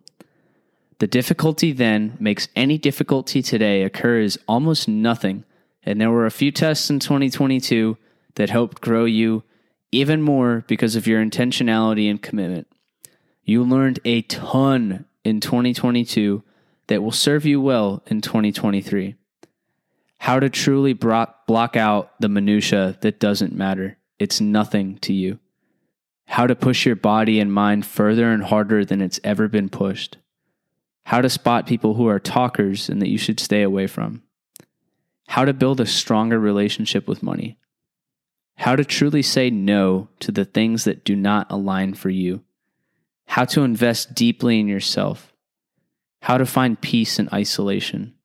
The 0.99 1.07
difficulty 1.07 1.71
then 1.71 2.17
makes 2.19 2.47
any 2.55 2.77
difficulty 2.77 3.41
today 3.41 3.83
occur 3.83 4.19
as 4.19 4.37
almost 4.47 4.87
nothing, 4.87 5.45
and 5.83 6.01
there 6.01 6.11
were 6.11 6.25
a 6.25 6.31
few 6.31 6.51
tests 6.51 6.89
in 6.89 6.99
2022 6.99 7.97
that 8.35 8.49
helped 8.49 8.81
grow 8.81 9.05
you 9.05 9.43
even 9.91 10.21
more 10.21 10.63
because 10.67 10.95
of 10.95 11.07
your 11.07 11.23
intentionality 11.23 12.09
and 12.09 12.21
commitment. 12.21 12.67
You 13.43 13.63
learned 13.63 13.99
a 14.03 14.23
ton 14.23 15.05
in 15.23 15.39
2022 15.39 16.43
that 16.87 17.01
will 17.01 17.11
serve 17.11 17.45
you 17.45 17.61
well 17.61 18.03
in 18.07 18.21
2023 18.21 19.15
how 20.19 20.39
to 20.39 20.49
truly 20.49 20.93
block 20.93 21.75
out 21.75 22.19
the 22.19 22.29
minutia 22.29 22.97
that 23.01 23.19
doesn't 23.19 23.55
matter. 23.55 23.97
It's 24.19 24.41
nothing 24.41 24.97
to 24.99 25.13
you. 25.13 25.39
How 26.25 26.47
to 26.47 26.55
push 26.55 26.85
your 26.85 26.95
body 26.95 27.39
and 27.39 27.53
mind 27.53 27.85
further 27.85 28.31
and 28.31 28.43
harder 28.43 28.83
than 28.83 29.01
it's 29.01 29.19
ever 29.23 29.47
been 29.47 29.69
pushed. 29.69 30.17
How 31.05 31.21
to 31.21 31.29
spot 31.29 31.67
people 31.67 31.93
who 31.93 32.07
are 32.07 32.19
talkers 32.19 32.89
and 32.89 33.01
that 33.01 33.09
you 33.09 33.17
should 33.17 33.39
stay 33.39 33.61
away 33.61 33.87
from. 33.87 34.23
How 35.27 35.45
to 35.45 35.53
build 35.53 35.79
a 35.79 35.85
stronger 35.85 36.39
relationship 36.39 37.07
with 37.07 37.23
money. 37.23 37.57
How 38.57 38.75
to 38.75 38.83
truly 38.83 39.21
say 39.21 39.49
no 39.49 40.09
to 40.19 40.31
the 40.31 40.45
things 40.45 40.83
that 40.83 41.05
do 41.05 41.15
not 41.15 41.47
align 41.49 41.93
for 41.93 42.09
you. 42.09 42.43
How 43.25 43.45
to 43.45 43.61
invest 43.61 44.13
deeply 44.13 44.59
in 44.59 44.67
yourself. 44.67 45.33
How 46.21 46.37
to 46.37 46.45
find 46.45 46.79
peace 46.81 47.19
in 47.19 47.29
isolation 47.31 48.17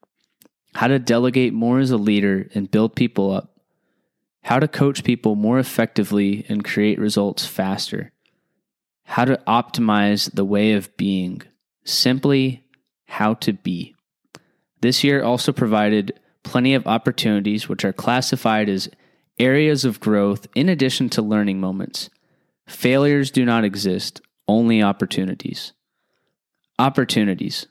how 0.75 0.87
to 0.89 0.99
delegate 0.99 1.53
more 1.53 1.79
as 1.79 1.91
a 1.91 1.97
leader 1.97 2.49
and 2.55 2.71
build 2.71 2.97
people 2.97 3.31
up, 3.31 3.57
how 4.43 4.59
to 4.59 4.69
coach 4.69 5.05
people 5.05 5.35
more 5.35 5.59
effectively 5.59 6.45
and 6.49 6.65
create 6.65 6.99
results 6.99 7.47
faster, 7.47 8.13
how 9.05 9.25
to 9.25 9.39
optimize 9.47 10.33
the 10.33 10.45
way 10.45 10.73
of 10.73 10.97
being, 10.97 11.43
simply 11.85 12.65
how 13.07 13.35
to 13.35 13.53
be. 13.53 13.95
This 14.81 15.05
year 15.05 15.23
also 15.23 15.53
provided 15.53 16.19
plenty 16.43 16.75
of 16.75 16.87
opportunities, 16.87 17.69
which 17.69 17.85
are 17.85 17.93
classified 17.93 18.69
as 18.69 18.89
areas 19.39 19.85
of 19.85 20.01
growth 20.01 20.47
in 20.55 20.69
addition 20.69 21.09
to 21.11 21.23
learning 21.23 21.61
moments. 21.61 22.11
Failures 22.67 23.31
do 23.31 23.45
not 23.45 23.65
exist, 23.65 24.21
only 24.49 24.83
opportunities. 24.83 25.73
Opportunities. 26.79 27.67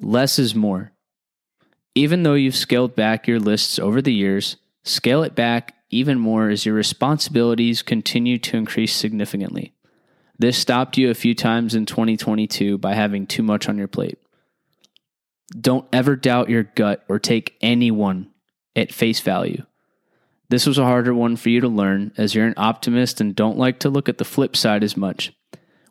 Less 0.00 0.38
is 0.38 0.54
more. 0.54 0.92
Even 1.94 2.22
though 2.22 2.34
you've 2.34 2.56
scaled 2.56 2.94
back 2.94 3.26
your 3.26 3.40
lists 3.40 3.78
over 3.78 4.02
the 4.02 4.12
years, 4.12 4.56
scale 4.84 5.22
it 5.22 5.34
back 5.34 5.74
even 5.90 6.18
more 6.18 6.48
as 6.48 6.66
your 6.66 6.74
responsibilities 6.74 7.82
continue 7.82 8.38
to 8.38 8.56
increase 8.56 8.94
significantly. 8.94 9.72
This 10.38 10.58
stopped 10.58 10.98
you 10.98 11.10
a 11.10 11.14
few 11.14 11.34
times 11.34 11.74
in 11.74 11.86
2022 11.86 12.76
by 12.78 12.94
having 12.94 13.26
too 13.26 13.42
much 13.42 13.68
on 13.68 13.78
your 13.78 13.88
plate. 13.88 14.18
Don't 15.58 15.86
ever 15.92 16.16
doubt 16.16 16.50
your 16.50 16.64
gut 16.64 17.04
or 17.08 17.18
take 17.18 17.56
anyone 17.60 18.30
at 18.74 18.92
face 18.92 19.20
value. 19.20 19.64
This 20.48 20.66
was 20.66 20.78
a 20.78 20.84
harder 20.84 21.14
one 21.14 21.36
for 21.36 21.48
you 21.48 21.60
to 21.60 21.68
learn 21.68 22.12
as 22.16 22.34
you're 22.34 22.46
an 22.46 22.54
optimist 22.56 23.20
and 23.20 23.34
don't 23.34 23.58
like 23.58 23.80
to 23.80 23.90
look 23.90 24.08
at 24.08 24.18
the 24.18 24.24
flip 24.24 24.56
side 24.56 24.84
as 24.84 24.96
much. 24.96 25.32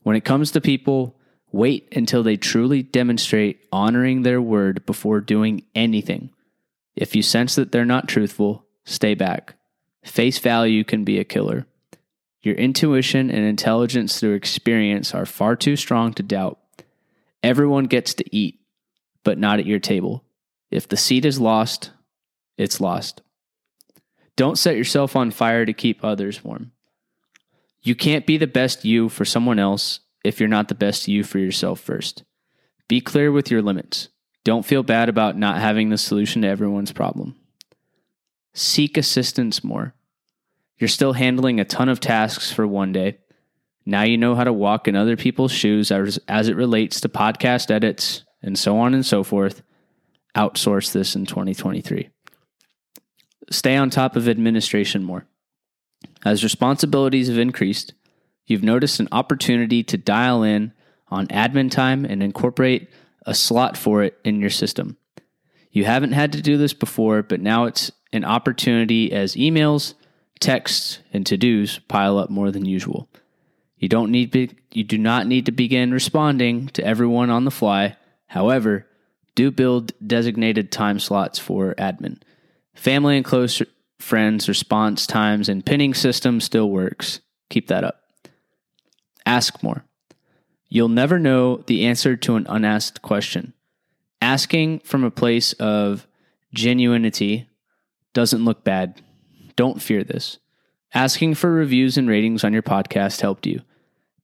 When 0.04 0.16
it 0.16 0.24
comes 0.24 0.52
to 0.52 0.62
people, 0.62 1.16
Wait 1.56 1.88
until 1.96 2.22
they 2.22 2.36
truly 2.36 2.84
demonstrate 2.84 3.66
honoring 3.72 4.24
their 4.24 4.42
word 4.42 4.86
before 4.86 5.22
doing 5.22 5.64
anything. 5.74 6.30
If 6.98 7.16
you 7.16 7.22
sense 7.22 7.56
that 7.56 7.72
they're 7.72 7.86
not 7.86 8.10
truthful, 8.10 8.66
stay 8.84 9.14
back. 9.14 9.56
Face 10.04 10.38
value 10.38 10.84
can 10.84 11.06
be 11.06 11.18
a 11.18 11.24
killer. 11.24 11.66
Your 12.42 12.56
intuition 12.56 13.32
and 13.32 13.46
intelligence 13.46 14.20
through 14.20 14.34
experience 14.34 15.16
are 15.16 15.26
far 15.26 15.56
too 15.56 15.78
strong 15.78 16.14
to 16.16 16.24
doubt. 16.24 16.60
Everyone 17.42 17.86
gets 17.86 18.14
to 18.16 18.36
eat, 18.36 18.60
but 19.24 19.38
not 19.38 19.60
at 19.60 19.66
your 19.66 19.80
table. 19.80 20.26
If 20.70 20.90
the 20.90 20.98
seat 20.98 21.24
is 21.24 21.40
lost, 21.40 21.92
it's 22.58 22.82
lost. 22.82 23.22
Don't 24.36 24.58
set 24.58 24.76
yourself 24.76 25.16
on 25.16 25.32
fire 25.32 25.66
to 25.66 25.74
keep 25.74 26.04
others 26.04 26.44
warm. 26.44 26.72
You 27.82 27.96
can't 27.96 28.26
be 28.26 28.38
the 28.38 28.48
best 28.48 28.84
you 28.84 29.10
for 29.10 29.26
someone 29.26 29.60
else 29.60 30.00
if 30.24 30.40
you're 30.40 30.50
not 30.50 30.68
the 30.68 30.76
best 30.76 31.08
you 31.08 31.24
for 31.24 31.40
yourself 31.40 31.80
first. 31.80 32.24
Be 32.88 33.00
clear 33.00 33.32
with 33.32 33.50
your 33.50 33.62
limits. 33.62 34.10
Don't 34.44 34.66
feel 34.66 34.84
bad 34.84 35.10
about 35.10 35.38
not 35.38 35.60
having 35.60 35.90
the 35.90 35.98
solution 35.98 36.42
to 36.42 36.48
everyone's 36.48 36.92
problem. 36.92 37.36
Seek 38.54 38.98
assistance 38.98 39.64
more. 39.64 39.94
You're 40.78 40.88
still 40.88 41.14
handling 41.14 41.60
a 41.60 41.66
ton 41.66 41.90
of 41.90 42.00
tasks 42.00 42.52
for 42.52 42.68
one 42.68 42.92
day. 42.92 43.20
Now 43.86 44.04
you 44.04 44.18
know 44.18 44.36
how 44.36 44.44
to 44.44 44.54
walk 44.54 44.88
in 44.88 44.96
other 44.96 45.16
people's 45.16 45.52
shoes 45.52 45.92
as, 45.92 46.20
as 46.28 46.48
it 46.48 46.56
relates 46.56 47.02
to 47.02 47.10
podcast 47.10 47.72
edits 47.72 48.24
and 48.42 48.58
so 48.58 48.78
on 48.78 48.94
and 48.94 49.06
so 49.06 49.24
forth. 49.24 49.62
Outsource 50.36 50.92
this 50.92 51.16
in 51.16 51.26
2023. 51.26 52.10
Stay 53.50 53.76
on 53.76 53.90
top 53.90 54.16
of 54.16 54.28
administration 54.28 55.04
more. 55.04 55.26
As 56.24 56.44
responsibilities 56.44 57.28
have 57.28 57.38
increased, 57.38 57.94
you've 58.46 58.64
noticed 58.64 59.00
an 59.00 59.08
opportunity 59.12 59.84
to 59.84 59.98
dial 59.98 60.44
in 60.44 60.74
on 61.10 61.28
admin 61.28 61.70
time 61.70 62.06
and 62.06 62.24
incorporate 62.24 62.90
a 63.26 63.34
slot 63.34 63.78
for 63.78 64.04
it 64.04 64.18
in 64.24 64.40
your 64.40 64.50
system. 64.50 64.98
You 65.72 65.86
haven't 65.86 66.14
had 66.14 66.32
to 66.34 66.42
do 66.42 66.58
this 66.58 66.74
before, 66.74 67.22
but 67.22 67.42
now 67.42 67.66
it's 67.66 67.92
an 68.14 68.24
opportunity 68.24 69.12
as 69.12 69.36
emails, 69.36 69.94
texts, 70.40 71.00
and 71.12 71.26
to-dos 71.26 71.80
pile 71.88 72.18
up 72.18 72.30
more 72.30 72.52
than 72.52 72.66
usual. 72.66 73.10
You 73.78 73.90
don't 73.90 74.12
need 74.12 74.32
be, 74.32 74.52
you 74.72 74.84
do 74.84 74.98
not 74.98 75.28
need 75.28 75.46
to 75.48 75.52
begin 75.52 75.92
responding 75.92 76.68
to 76.70 76.84
everyone 76.84 77.30
on 77.30 77.46
the 77.46 77.52
fly. 77.52 77.98
However, 78.28 78.88
do 79.36 79.52
build 79.52 79.92
designated 80.06 80.72
time 80.72 80.98
slots 80.98 81.38
for 81.38 81.76
admin. 81.76 82.20
Family 82.76 83.18
and 83.18 83.26
close 83.26 83.62
friends 84.00 84.48
response 84.48 85.08
times 85.08 85.50
and 85.50 85.66
pinning 85.66 85.94
system 85.94 86.40
still 86.40 86.70
works. 86.70 87.22
Keep 87.50 87.68
that 87.68 87.84
up. 87.84 88.02
Ask 89.26 89.64
more. 89.64 89.86
You'll 90.70 90.90
never 90.90 91.18
know 91.18 91.58
the 91.58 91.86
answer 91.86 92.16
to 92.18 92.36
an 92.36 92.46
unasked 92.48 93.02
question. 93.02 93.54
Asking 94.22 94.80
from 94.80 95.04
a 95.04 95.12
place 95.12 95.54
of 95.54 96.08
genuinity 96.56 97.48
doesn't 98.14 98.46
look 98.46 98.64
bad. 98.64 99.02
Don't 99.56 99.82
fear 99.82 100.04
this. 100.04 100.38
Asking 100.94 101.34
for 101.34 101.52
reviews 101.52 101.98
and 101.98 102.08
ratings 102.08 102.44
on 102.44 102.54
your 102.54 102.62
podcast 102.62 103.22
helped 103.22 103.46
you. 103.46 103.62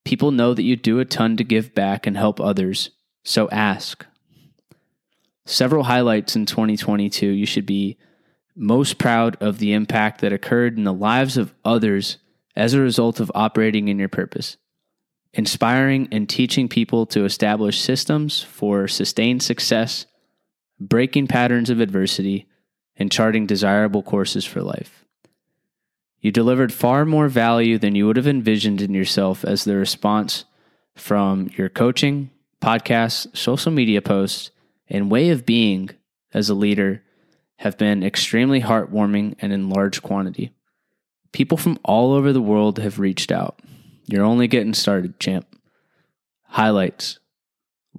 People 0.03 0.31
know 0.31 0.53
that 0.53 0.63
you 0.63 0.75
do 0.75 0.99
a 0.99 1.05
ton 1.05 1.37
to 1.37 1.43
give 1.43 1.75
back 1.75 2.07
and 2.07 2.17
help 2.17 2.39
others, 2.39 2.89
so 3.23 3.49
ask. 3.49 4.05
Several 5.45 5.83
highlights 5.83 6.35
in 6.35 6.45
2022 6.45 7.27
you 7.27 7.45
should 7.45 7.65
be 7.65 7.97
most 8.55 8.97
proud 8.97 9.37
of 9.41 9.59
the 9.59 9.73
impact 9.73 10.21
that 10.21 10.33
occurred 10.33 10.77
in 10.77 10.83
the 10.83 10.93
lives 10.93 11.37
of 11.37 11.53
others 11.63 12.17
as 12.55 12.73
a 12.73 12.81
result 12.81 13.19
of 13.19 13.31
operating 13.33 13.87
in 13.87 13.99
your 13.99 14.09
purpose. 14.09 14.57
Inspiring 15.33 16.09
and 16.11 16.27
teaching 16.27 16.67
people 16.67 17.05
to 17.07 17.23
establish 17.23 17.79
systems 17.79 18.41
for 18.41 18.87
sustained 18.87 19.41
success, 19.41 20.05
breaking 20.79 21.27
patterns 21.27 21.69
of 21.69 21.79
adversity, 21.79 22.47
and 22.97 23.11
charting 23.11 23.45
desirable 23.45 24.03
courses 24.03 24.45
for 24.45 24.61
life. 24.61 25.05
You 26.19 26.31
delivered 26.31 26.73
far 26.73 27.05
more 27.05 27.29
value 27.29 27.77
than 27.77 27.95
you 27.95 28.05
would 28.05 28.17
have 28.17 28.27
envisioned 28.27 28.81
in 28.81 28.93
yourself 28.93 29.43
as 29.45 29.63
the 29.63 29.75
response 29.75 30.45
from 30.93 31.49
your 31.57 31.69
coaching, 31.69 32.29
podcasts, 32.61 33.35
social 33.35 33.71
media 33.71 34.01
posts, 34.01 34.51
and 34.87 35.09
way 35.09 35.29
of 35.29 35.45
being 35.45 35.89
as 36.33 36.49
a 36.49 36.53
leader 36.53 37.03
have 37.61 37.77
been 37.77 38.01
extremely 38.01 38.59
heartwarming 38.59 39.35
and 39.39 39.53
in 39.53 39.69
large 39.69 40.01
quantity. 40.01 40.51
People 41.31 41.59
from 41.59 41.77
all 41.83 42.11
over 42.11 42.33
the 42.33 42.41
world 42.41 42.79
have 42.79 42.97
reached 42.97 43.31
out. 43.31 43.59
You're 44.07 44.25
only 44.25 44.47
getting 44.47 44.73
started, 44.73 45.19
champ. 45.19 45.45
Highlights 46.45 47.19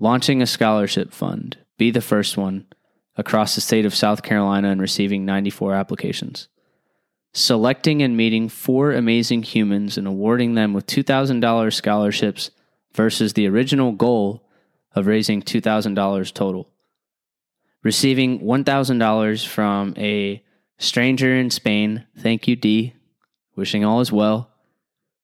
Launching 0.00 0.42
a 0.42 0.46
scholarship 0.46 1.12
fund. 1.12 1.58
Be 1.78 1.92
the 1.92 2.00
first 2.00 2.36
one 2.36 2.66
across 3.16 3.54
the 3.54 3.60
state 3.60 3.86
of 3.86 3.94
South 3.94 4.24
Carolina 4.24 4.68
and 4.68 4.80
receiving 4.80 5.24
94 5.24 5.74
applications. 5.74 6.48
Selecting 7.32 8.02
and 8.02 8.16
meeting 8.16 8.48
four 8.48 8.90
amazing 8.90 9.44
humans 9.44 9.96
and 9.96 10.08
awarding 10.08 10.54
them 10.54 10.72
with 10.72 10.88
$2,000 10.88 11.72
scholarships 11.72 12.50
versus 12.94 13.34
the 13.34 13.46
original 13.46 13.92
goal 13.92 14.44
of 14.92 15.06
raising 15.06 15.40
$2,000 15.40 16.34
total. 16.34 16.71
Receiving 17.82 18.40
$1,000 18.40 19.46
from 19.46 19.94
a 19.96 20.42
stranger 20.78 21.34
in 21.34 21.50
Spain, 21.50 22.06
thank 22.16 22.46
you, 22.46 22.56
D, 22.56 22.94
wishing 23.56 23.84
all 23.84 24.00
is 24.00 24.12
well, 24.12 24.50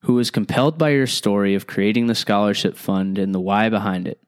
who 0.03 0.15
was 0.15 0.31
compelled 0.31 0.79
by 0.79 0.91
your 0.91 1.07
story 1.07 1.55
of 1.55 1.67
creating 1.67 2.07
the 2.07 2.15
scholarship 2.15 2.77
fund 2.77 3.19
and 3.19 3.35
the 3.35 3.41
why 3.41 3.69
behind 3.69 4.09
it 4.09 4.21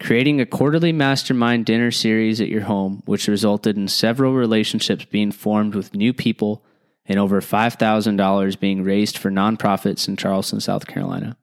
creating 0.00 0.40
a 0.40 0.46
quarterly 0.46 0.92
mastermind 0.92 1.64
dinner 1.64 1.90
series 1.90 2.40
at 2.40 2.48
your 2.48 2.62
home, 2.62 3.02
which 3.06 3.28
resulted 3.28 3.76
in 3.76 3.88
several 3.88 4.34
relationships 4.34 5.04
being 5.06 5.32
formed 5.32 5.74
with 5.74 5.94
new 5.94 6.12
people 6.12 6.64
and 7.06 7.18
over 7.18 7.40
$5,000 7.40 8.60
being 8.60 8.82
raised 8.82 9.16
for 9.16 9.30
nonprofits 9.30 10.08
in 10.08 10.16
Charleston, 10.16 10.60
South 10.60 10.86
Carolina. 10.86 11.36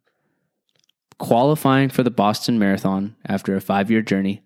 Qualifying 1.17 1.89
for 1.89 2.03
the 2.03 2.11
Boston 2.11 2.59
Marathon 2.59 3.15
after 3.25 3.55
a 3.55 3.61
five 3.61 3.89
year 3.89 4.01
journey. 4.01 4.42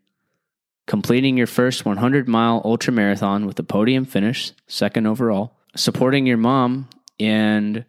Completing 0.87 1.37
your 1.37 1.47
first 1.47 1.85
100 1.85 2.27
mile 2.27 2.61
ultra 2.65 2.91
marathon 2.91 3.45
with 3.45 3.59
a 3.59 3.63
podium 3.63 4.05
finish, 4.05 4.53
second 4.67 5.05
overall. 5.05 5.53
Supporting 5.75 6.25
your 6.25 6.37
mom 6.37 6.89
and 7.19 7.85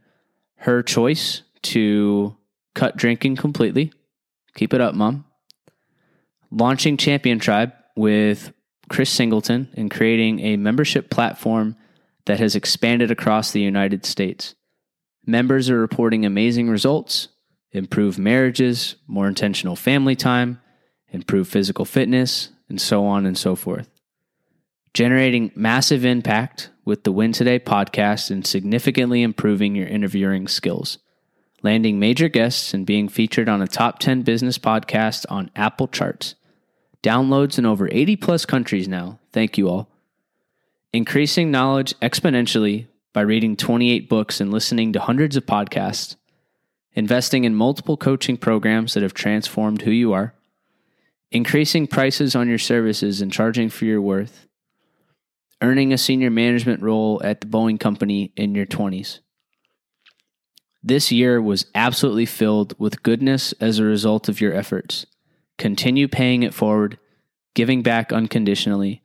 her 0.57 0.83
choice 0.83 1.43
to 1.63 2.37
cut 2.75 2.97
drinking 2.97 3.37
completely. 3.37 3.93
Keep 4.55 4.75
it 4.75 4.81
up, 4.81 4.95
mom 4.95 5.25
launching 6.51 6.97
Champion 6.97 7.39
Tribe 7.39 7.73
with 7.97 8.53
Chris 8.89 9.11
Singleton 9.11 9.69
and 9.75 9.91
creating 9.91 10.41
a 10.41 10.57
membership 10.57 11.11
platform 11.11 11.77
that 12.27 12.41
has 12.41 12.55
expanded 12.55 13.11
across 13.11 13.51
the 13.51 13.61
United 13.61 14.05
States. 14.05 14.55
Members 15.27 15.69
are 15.69 15.79
reporting 15.79 16.25
amazing 16.25 16.69
results, 16.69 17.29
improved 17.73 18.19
marriages, 18.19 18.97
more 19.07 19.29
intentional 19.29 19.77
family 19.77 20.17
time, 20.17 20.61
improved 21.11 21.51
physical 21.51 21.85
fitness, 21.85 22.51
and 22.69 22.81
so 22.81 23.05
on 23.07 23.27
and 23.27 23.37
so 23.37 23.55
forth. 23.55 23.89
Generating 24.95 25.53
massive 25.55 26.05
impact 26.05 26.71
with 26.85 27.05
the 27.05 27.13
Win 27.13 27.33
Today 27.33 27.59
podcast 27.59 28.31
and 28.31 28.47
significantly 28.47 29.23
improving 29.23 29.75
your 29.75 29.87
interviewing 29.87 30.49
skills. 30.49 30.99
Landing 31.63 31.99
major 31.99 32.29
guests 32.29 32.73
and 32.73 32.87
being 32.87 33.09
featured 33.09 33.49
on 33.49 33.61
a 33.61 33.67
top 33.67 33.99
10 33.99 34.23
business 34.23 34.59
podcast 34.59 35.27
on 35.29 35.51
Apple 35.57 35.89
charts 35.89 36.35
Downloads 37.03 37.59
in 37.59 37.67
over 37.67 37.89
80 37.91 38.17
plus 38.17 38.45
countries 38.45 38.89
now. 38.89 39.21
Thank 39.33 39.57
you 39.57 39.69
all. 39.69 39.89
Increasing 40.93 41.51
knowledge 41.51 41.95
exponentially 42.01 42.89
by 43.13 43.21
reading 43.21 43.57
28 43.57 44.09
books 44.09 44.41
and 44.41 44.51
listening 44.51 44.93
to 44.93 45.01
hundreds 45.01 45.37
of 45.37 45.47
podcasts. 45.47 46.17
Investing 46.95 47.45
in 47.45 47.55
multiple 47.55 47.97
coaching 47.97 48.37
programs 48.37 48.95
that 48.95 49.03
have 49.03 49.15
transformed 49.15 49.83
who 49.83 49.91
you 49.91 50.13
are. 50.13 50.35
Increasing 51.31 51.87
prices 51.87 52.35
on 52.35 52.49
your 52.49 52.59
services 52.59 53.21
and 53.21 53.31
charging 53.31 53.69
for 53.69 53.85
your 53.85 54.01
worth. 54.01 54.47
Earning 55.61 55.93
a 55.93 55.99
senior 55.99 56.31
management 56.31 56.83
role 56.83 57.21
at 57.23 57.43
the 57.43 57.47
Boeing 57.47 57.79
Company 57.79 58.33
in 58.37 58.55
your 58.55 58.65
20s. 58.65 59.19
This 60.83 61.13
year 61.13 61.43
was 61.43 61.67
absolutely 61.75 62.25
filled 62.25 62.79
with 62.79 63.03
goodness 63.03 63.53
as 63.61 63.79
a 63.79 63.85
result 63.85 64.29
of 64.29 64.41
your 64.41 64.55
efforts. 64.55 65.05
Continue 65.59 66.09
paying 66.09 66.45
it 66.45 66.55
forward, 66.55 66.99
giving 67.55 67.83
back 67.83 68.11
unconditionally, 68.11 69.03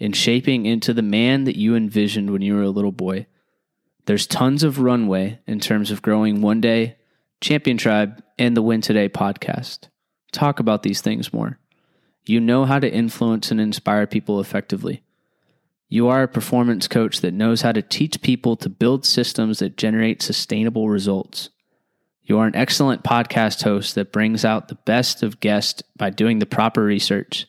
and 0.00 0.16
shaping 0.16 0.64
into 0.64 0.94
the 0.94 1.02
man 1.02 1.44
that 1.44 1.56
you 1.56 1.74
envisioned 1.74 2.30
when 2.30 2.40
you 2.40 2.54
were 2.54 2.62
a 2.62 2.70
little 2.70 2.92
boy. 2.92 3.26
There's 4.06 4.26
tons 4.26 4.62
of 4.62 4.78
runway 4.78 5.40
in 5.46 5.60
terms 5.60 5.90
of 5.90 6.00
growing 6.00 6.40
one 6.40 6.62
day, 6.62 6.96
Champion 7.42 7.76
Tribe, 7.76 8.22
and 8.38 8.56
the 8.56 8.62
Win 8.62 8.80
Today 8.80 9.10
podcast. 9.10 9.88
Talk 10.32 10.60
about 10.60 10.82
these 10.82 11.02
things 11.02 11.32
more. 11.32 11.58
You 12.28 12.40
know 12.40 12.64
how 12.64 12.80
to 12.80 12.92
influence 12.92 13.52
and 13.52 13.60
inspire 13.60 14.06
people 14.06 14.40
effectively. 14.40 15.02
You 15.88 16.08
are 16.08 16.24
a 16.24 16.28
performance 16.28 16.88
coach 16.88 17.20
that 17.20 17.32
knows 17.32 17.62
how 17.62 17.70
to 17.70 17.82
teach 17.82 18.20
people 18.20 18.56
to 18.56 18.68
build 18.68 19.06
systems 19.06 19.60
that 19.60 19.76
generate 19.76 20.22
sustainable 20.22 20.88
results. 20.88 21.50
You 22.24 22.40
are 22.40 22.48
an 22.48 22.56
excellent 22.56 23.04
podcast 23.04 23.62
host 23.62 23.94
that 23.94 24.12
brings 24.12 24.44
out 24.44 24.66
the 24.66 24.74
best 24.74 25.22
of 25.22 25.38
guests 25.38 25.84
by 25.96 26.10
doing 26.10 26.40
the 26.40 26.46
proper 26.46 26.82
research. 26.82 27.46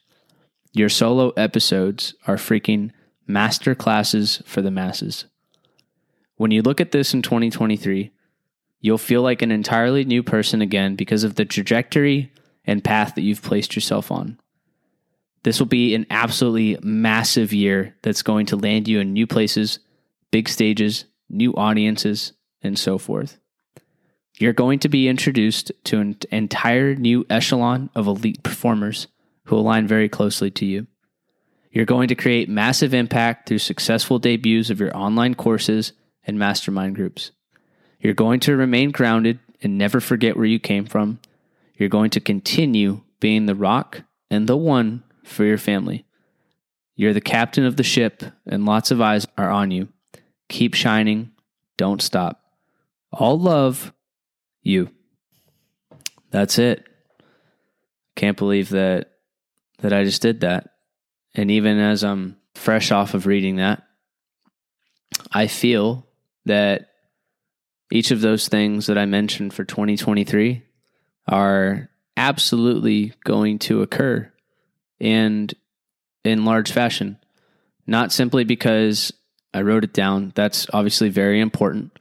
Your 0.74 0.90
solo 0.90 1.32
episodes 1.32 2.14
are 2.28 2.36
freaking 2.36 2.92
master 3.26 3.74
classes 3.74 4.44
for 4.46 4.62
the 4.62 4.70
masses. 4.70 5.26
When 6.36 6.52
you 6.52 6.62
look 6.62 6.80
at 6.80 6.92
this 6.92 7.16
in 7.16 7.24
2023, 7.24 8.12
you'll 8.80 9.00
feel 9.00 9.24
like 9.24 9.42
an 9.42 9.50
entirely 9.52 10.06
new 10.06 10.22
person 10.22 10.62
again 10.62 10.96
because 10.96 11.24
of 11.24 11.34
the 11.34 11.46
trajectory 11.46 12.32
and 12.64 12.84
path 12.84 13.16
that 13.16 13.24
you've 13.24 13.42
placed 13.42 13.76
yourself 13.76 14.12
on. 14.12 14.38
This 15.48 15.60
will 15.60 15.68
be 15.68 15.96
an 15.96 16.06
absolutely 16.10 16.78
massive 16.84 17.54
year 17.54 17.96
that's 18.02 18.22
going 18.22 18.48
to 18.48 18.58
land 18.58 18.90
you 18.90 19.00
in 19.00 19.14
new 19.14 19.26
places, 19.26 19.80
big 20.30 20.50
stages, 20.50 21.06
new 21.30 21.54
audiences, 21.54 22.34
and 22.62 22.78
so 22.78 22.98
forth. 22.98 23.38
You're 24.38 24.52
going 24.52 24.80
to 24.80 24.90
be 24.90 25.08
introduced 25.08 25.72
to 25.86 26.02
an 26.02 26.18
entire 26.34 26.96
new 26.96 27.26
echelon 27.30 27.90
of 27.96 28.08
elite 28.08 28.44
performers 28.44 29.08
who 29.46 29.56
align 29.56 29.88
very 29.88 30.10
closely 30.10 30.52
to 30.52 30.66
you. 30.66 30.86
You're 31.72 31.86
going 31.86 32.10
to 32.10 32.16
create 32.16 32.50
massive 32.50 32.94
impact 32.94 33.48
through 33.48 33.60
successful 33.60 34.20
debuts 34.20 34.70
of 34.70 34.82
your 34.82 34.94
online 34.98 35.34
courses 35.34 35.94
and 36.26 36.38
mastermind 36.38 36.96
groups. 36.96 37.32
You're 38.02 38.14
going 38.14 38.42
to 38.42 38.58
remain 38.58 38.92
grounded 38.92 39.40
and 39.64 39.78
never 39.78 40.02
forget 40.02 40.36
where 40.36 40.46
you 40.46 40.60
came 40.60 40.86
from. 40.86 41.20
You're 41.78 41.88
going 41.88 42.10
to 42.10 42.20
continue 42.20 43.00
being 43.22 43.46
the 43.46 43.56
rock 43.56 44.02
and 44.30 44.46
the 44.46 44.58
one 44.58 45.04
for 45.28 45.46
your 45.46 45.58
family. 45.58 46.06
You're 46.96 47.14
the 47.14 47.22
captain 47.22 47.64
of 47.64 47.78
the 47.78 47.84
ship, 47.84 48.24
and 48.48 48.66
lots 48.66 48.90
of 48.90 49.02
eyes 49.02 49.28
are 49.38 49.52
on 49.52 49.70
you. 49.70 49.90
Keep 50.50 50.74
shining. 50.74 51.32
Don't 51.78 52.02
stop. 52.02 52.44
All 53.12 53.40
love 53.40 53.94
you. 54.64 54.90
That's 56.32 56.58
it. 56.58 56.86
Can't 58.16 58.38
believe 58.38 58.70
that 58.70 59.12
that 59.80 59.94
I 59.94 60.04
just 60.04 60.24
did 60.24 60.42
that. 60.42 60.72
And 61.36 61.52
even 61.52 61.78
as 61.78 62.04
I'm 62.04 62.38
fresh 62.56 62.92
off 62.92 63.14
of 63.14 63.28
reading 63.28 63.58
that, 63.58 63.84
I 65.32 65.46
feel 65.46 66.08
that 66.46 66.90
each 67.92 68.10
of 68.10 68.22
those 68.22 68.48
things 68.48 68.88
that 68.88 68.98
I 68.98 69.06
mentioned 69.06 69.54
for 69.54 69.64
2023 69.64 70.64
are 71.28 71.90
absolutely 72.18 73.14
going 73.24 73.60
to 73.60 73.84
occur 73.84 74.32
and 75.00 75.54
in 76.24 76.46
large 76.46 76.72
fashion. 76.72 77.18
Not 77.86 78.12
simply 78.12 78.44
because 78.44 79.14
I 79.54 79.62
wrote 79.62 79.84
it 79.84 79.94
down, 79.94 80.34
that's 80.36 80.68
obviously 80.74 81.10
very 81.10 81.40
important, 81.40 81.98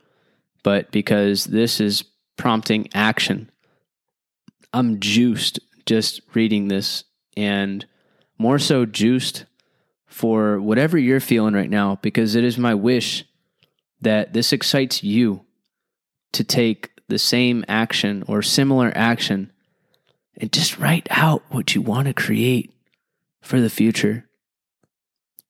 but 0.62 0.90
because 0.90 1.44
this 1.44 1.80
is 1.80 2.04
prompting 2.37 2.88
action. 2.92 3.50
I'm 4.72 5.00
juiced 5.00 5.61
just 5.87 6.20
reading 6.35 6.68
this 6.68 7.04
and 7.37 7.87
more 8.38 8.59
so 8.59 8.85
juiced 8.85 9.46
for 10.06 10.61
whatever 10.61 10.98
you're 10.98 11.20
feeling 11.20 11.54
right 11.54 11.70
now 11.70 11.98
because 12.02 12.35
it 12.35 12.44
is 12.44 12.59
my 12.59 12.74
wish 12.74 13.24
that 14.00 14.32
this 14.32 14.52
excites 14.52 15.02
you 15.02 15.44
to 16.32 16.44
take 16.44 16.90
the 17.09 17.18
same 17.18 17.64
action 17.68 18.24
or 18.26 18.42
similar 18.42 18.92
action 18.94 19.52
and 20.38 20.52
just 20.52 20.78
write 20.78 21.06
out 21.11 21.42
what 21.48 21.74
you 21.74 21.80
want 21.80 22.09
to 22.09 22.14
create 22.14 22.75
for 23.46 23.61
the 23.61 23.70
future. 23.70 24.28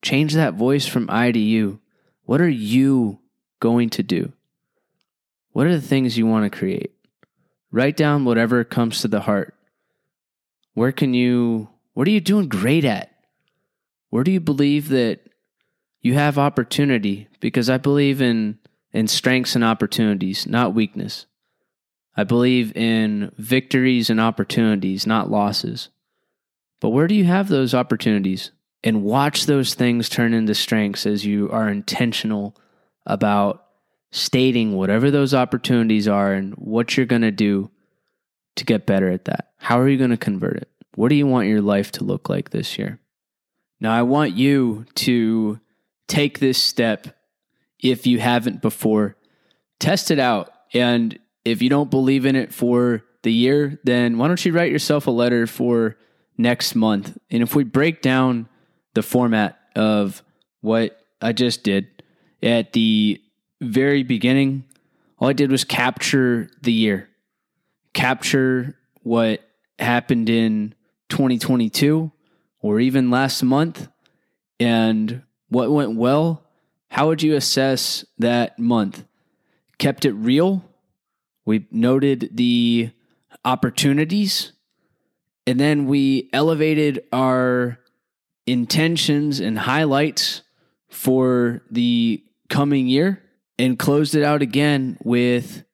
Change 0.02 0.34
that 0.34 0.54
voice 0.54 0.86
from 0.86 1.08
I 1.10 1.32
to 1.32 1.38
you. 1.38 1.80
What 2.24 2.40
are 2.40 2.48
you 2.48 3.18
going 3.58 3.90
to 3.90 4.02
do? 4.02 4.32
What 5.52 5.66
are 5.66 5.74
the 5.74 5.80
things 5.80 6.18
you 6.18 6.26
want 6.26 6.44
to 6.44 6.56
create? 6.56 6.92
Write 7.72 7.96
down 7.96 8.24
whatever 8.24 8.62
comes 8.64 9.00
to 9.00 9.08
the 9.08 9.20
heart. 9.20 9.54
Where 10.74 10.92
can 10.92 11.14
you, 11.14 11.68
what 11.94 12.06
are 12.06 12.10
you 12.10 12.20
doing 12.20 12.48
great 12.48 12.84
at? 12.84 13.10
Where 14.10 14.22
do 14.24 14.30
you 14.30 14.40
believe 14.40 14.90
that 14.90 15.20
you 16.02 16.14
have 16.14 16.38
opportunity? 16.38 17.28
Because 17.40 17.70
I 17.70 17.78
believe 17.78 18.20
in, 18.20 18.58
in 18.92 19.08
strengths 19.08 19.54
and 19.54 19.64
opportunities, 19.64 20.46
not 20.46 20.74
weakness. 20.74 21.26
I 22.14 22.24
believe 22.24 22.76
in 22.76 23.32
victories 23.38 24.10
and 24.10 24.20
opportunities, 24.20 25.06
not 25.06 25.30
losses. 25.30 25.88
But 26.80 26.90
where 26.90 27.06
do 27.06 27.14
you 27.14 27.24
have 27.24 27.48
those 27.48 27.74
opportunities? 27.74 28.50
And 28.84 29.02
watch 29.02 29.46
those 29.46 29.74
things 29.74 30.08
turn 30.08 30.34
into 30.34 30.54
strengths 30.54 31.06
as 31.06 31.24
you 31.24 31.50
are 31.50 31.68
intentional 31.68 32.56
about 33.04 33.64
stating 34.12 34.74
whatever 34.74 35.10
those 35.10 35.34
opportunities 35.34 36.06
are 36.06 36.32
and 36.32 36.54
what 36.54 36.96
you're 36.96 37.06
going 37.06 37.22
to 37.22 37.30
do 37.30 37.70
to 38.56 38.64
get 38.64 38.86
better 38.86 39.10
at 39.10 39.24
that. 39.26 39.50
How 39.58 39.80
are 39.80 39.88
you 39.88 39.98
going 39.98 40.10
to 40.10 40.16
convert 40.16 40.56
it? 40.56 40.70
What 40.94 41.08
do 41.08 41.14
you 41.14 41.26
want 41.26 41.48
your 41.48 41.62
life 41.62 41.92
to 41.92 42.04
look 42.04 42.28
like 42.28 42.50
this 42.50 42.78
year? 42.78 43.00
Now, 43.80 43.92
I 43.92 44.02
want 44.02 44.34
you 44.34 44.86
to 44.96 45.60
take 46.08 46.38
this 46.38 46.56
step 46.56 47.08
if 47.80 48.06
you 48.06 48.18
haven't 48.18 48.62
before. 48.62 49.16
Test 49.78 50.10
it 50.10 50.18
out. 50.18 50.50
And 50.72 51.18
if 51.44 51.60
you 51.60 51.68
don't 51.68 51.90
believe 51.90 52.24
in 52.24 52.36
it 52.36 52.54
for 52.54 53.04
the 53.22 53.32
year, 53.32 53.78
then 53.84 54.16
why 54.16 54.28
don't 54.28 54.44
you 54.44 54.52
write 54.52 54.72
yourself 54.72 55.06
a 55.06 55.10
letter 55.10 55.46
for 55.46 55.96
next 56.38 56.74
month? 56.74 57.16
And 57.30 57.42
if 57.42 57.54
we 57.54 57.64
break 57.64 58.02
down 58.02 58.48
the 58.94 59.02
format 59.02 59.58
of 59.74 60.22
what 60.60 60.98
I 61.20 61.32
just 61.32 61.62
did 61.62 61.86
at 62.42 62.72
the 62.72 63.20
very 63.60 64.02
beginning, 64.02 64.64
all 65.18 65.28
I 65.28 65.32
did 65.32 65.50
was 65.50 65.64
capture 65.64 66.50
the 66.62 66.72
year, 66.72 67.08
capture 67.94 68.78
what 69.02 69.40
happened 69.78 70.28
in 70.28 70.74
2022 71.08 72.10
or 72.60 72.80
even 72.80 73.10
last 73.10 73.42
month 73.42 73.88
and 74.58 75.22
what 75.48 75.70
went 75.70 75.96
well. 75.96 76.42
How 76.90 77.08
would 77.08 77.22
you 77.22 77.34
assess 77.36 78.04
that 78.18 78.58
month? 78.58 79.04
Kept 79.78 80.04
it 80.04 80.12
real. 80.12 80.64
We 81.44 81.66
noted 81.70 82.30
the 82.32 82.90
opportunities 83.44 84.52
and 85.46 85.60
then 85.60 85.86
we 85.86 86.28
elevated 86.32 87.04
our 87.12 87.78
intentions 88.46 89.40
and 89.40 89.58
highlights 89.58 90.42
for 90.88 91.62
the 91.70 92.22
coming 92.48 92.86
year 92.86 93.22
and 93.58 93.78
closed 93.78 94.14
it 94.14 94.22
out 94.22 94.42
again 94.42 94.98
with 95.02 95.64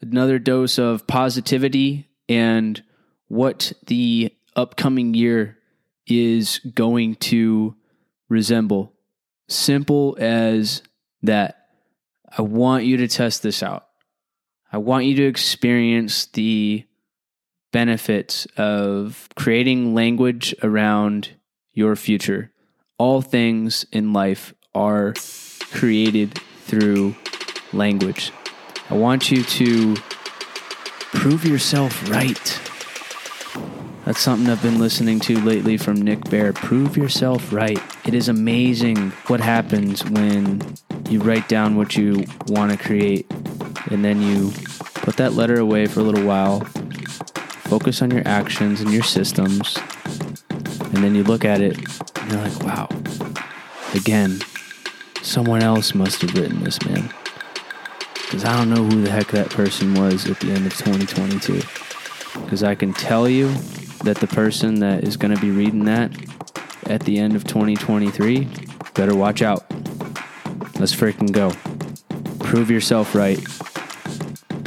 another 0.00 0.38
dose 0.38 0.78
of 0.78 1.06
positivity 1.06 2.08
and 2.28 2.82
what 3.28 3.72
the 3.86 4.32
upcoming 4.56 5.14
year 5.14 5.58
is 6.06 6.60
going 6.74 7.14
to 7.16 7.74
resemble. 8.28 8.92
Simple 9.48 10.16
as 10.20 10.82
that. 11.22 11.68
I 12.36 12.42
want 12.42 12.84
you 12.84 12.96
to 12.98 13.08
test 13.08 13.42
this 13.42 13.62
out. 13.62 13.86
I 14.72 14.78
want 14.78 15.04
you 15.04 15.14
to 15.16 15.24
experience 15.26 16.26
the 16.26 16.84
benefits 17.74 18.46
of 18.56 19.28
creating 19.34 19.96
language 19.96 20.54
around 20.62 21.30
your 21.72 21.96
future. 21.96 22.52
All 22.98 23.20
things 23.20 23.84
in 23.90 24.12
life 24.12 24.54
are 24.76 25.12
created 25.72 26.38
through 26.66 27.16
language. 27.72 28.30
I 28.90 28.94
want 28.94 29.32
you 29.32 29.42
to 29.42 29.96
prove 31.14 31.44
yourself 31.44 32.08
right. 32.08 32.60
That's 34.04 34.20
something 34.20 34.48
I've 34.48 34.62
been 34.62 34.78
listening 34.78 35.18
to 35.20 35.40
lately 35.40 35.76
from 35.76 36.00
Nick 36.00 36.30
Bare. 36.30 36.52
Prove 36.52 36.96
yourself 36.96 37.52
right. 37.52 37.80
It 38.06 38.14
is 38.14 38.28
amazing 38.28 39.10
what 39.26 39.40
happens 39.40 40.04
when 40.04 40.62
you 41.10 41.20
write 41.20 41.48
down 41.48 41.74
what 41.74 41.96
you 41.96 42.24
want 42.46 42.70
to 42.70 42.78
create 42.78 43.26
and 43.90 44.04
then 44.04 44.22
you 44.22 44.52
put 44.94 45.16
that 45.16 45.32
letter 45.32 45.58
away 45.58 45.86
for 45.86 46.00
a 46.00 46.02
little 46.04 46.24
while, 46.24 46.60
focus 47.78 48.02
on 48.02 48.10
your 48.12 48.22
actions 48.24 48.80
and 48.80 48.92
your 48.92 49.02
systems, 49.02 49.76
and 50.48 51.02
then 51.02 51.12
you 51.12 51.24
look 51.24 51.44
at 51.44 51.60
it 51.60 51.76
and 52.20 52.30
you're 52.30 52.40
like, 52.40 52.62
wow, 52.62 52.88
again, 53.96 54.38
someone 55.22 55.60
else 55.60 55.92
must 55.92 56.22
have 56.22 56.32
written 56.34 56.62
this, 56.62 56.80
man. 56.86 57.12
Because 58.14 58.44
I 58.44 58.56
don't 58.56 58.70
know 58.70 58.84
who 58.84 59.02
the 59.02 59.10
heck 59.10 59.26
that 59.32 59.50
person 59.50 59.92
was 59.94 60.30
at 60.30 60.38
the 60.38 60.52
end 60.52 60.66
of 60.66 60.76
2022. 60.76 61.62
Because 62.44 62.62
I 62.62 62.76
can 62.76 62.92
tell 62.92 63.28
you 63.28 63.52
that 64.04 64.18
the 64.18 64.28
person 64.28 64.78
that 64.78 65.02
is 65.02 65.16
going 65.16 65.34
to 65.34 65.40
be 65.40 65.50
reading 65.50 65.84
that 65.86 66.12
at 66.86 67.00
the 67.00 67.18
end 67.18 67.34
of 67.34 67.42
2023 67.42 68.48
better 68.94 69.16
watch 69.16 69.42
out. 69.42 69.68
Let's 70.78 70.94
freaking 70.94 71.32
go. 71.32 71.50
Prove 72.38 72.70
yourself 72.70 73.16
right. 73.16 73.44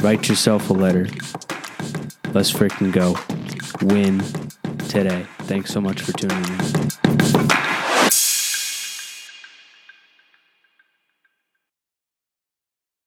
Write 0.02 0.28
yourself 0.28 0.68
a 0.68 0.74
letter. 0.74 1.06
Let's 2.34 2.52
freaking 2.52 2.92
go. 2.92 3.16
Win 3.82 4.20
today. 4.88 5.26
Thanks 5.40 5.72
so 5.72 5.80
much 5.80 6.02
for 6.02 6.12
tuning 6.12 6.44
in. 6.44 7.07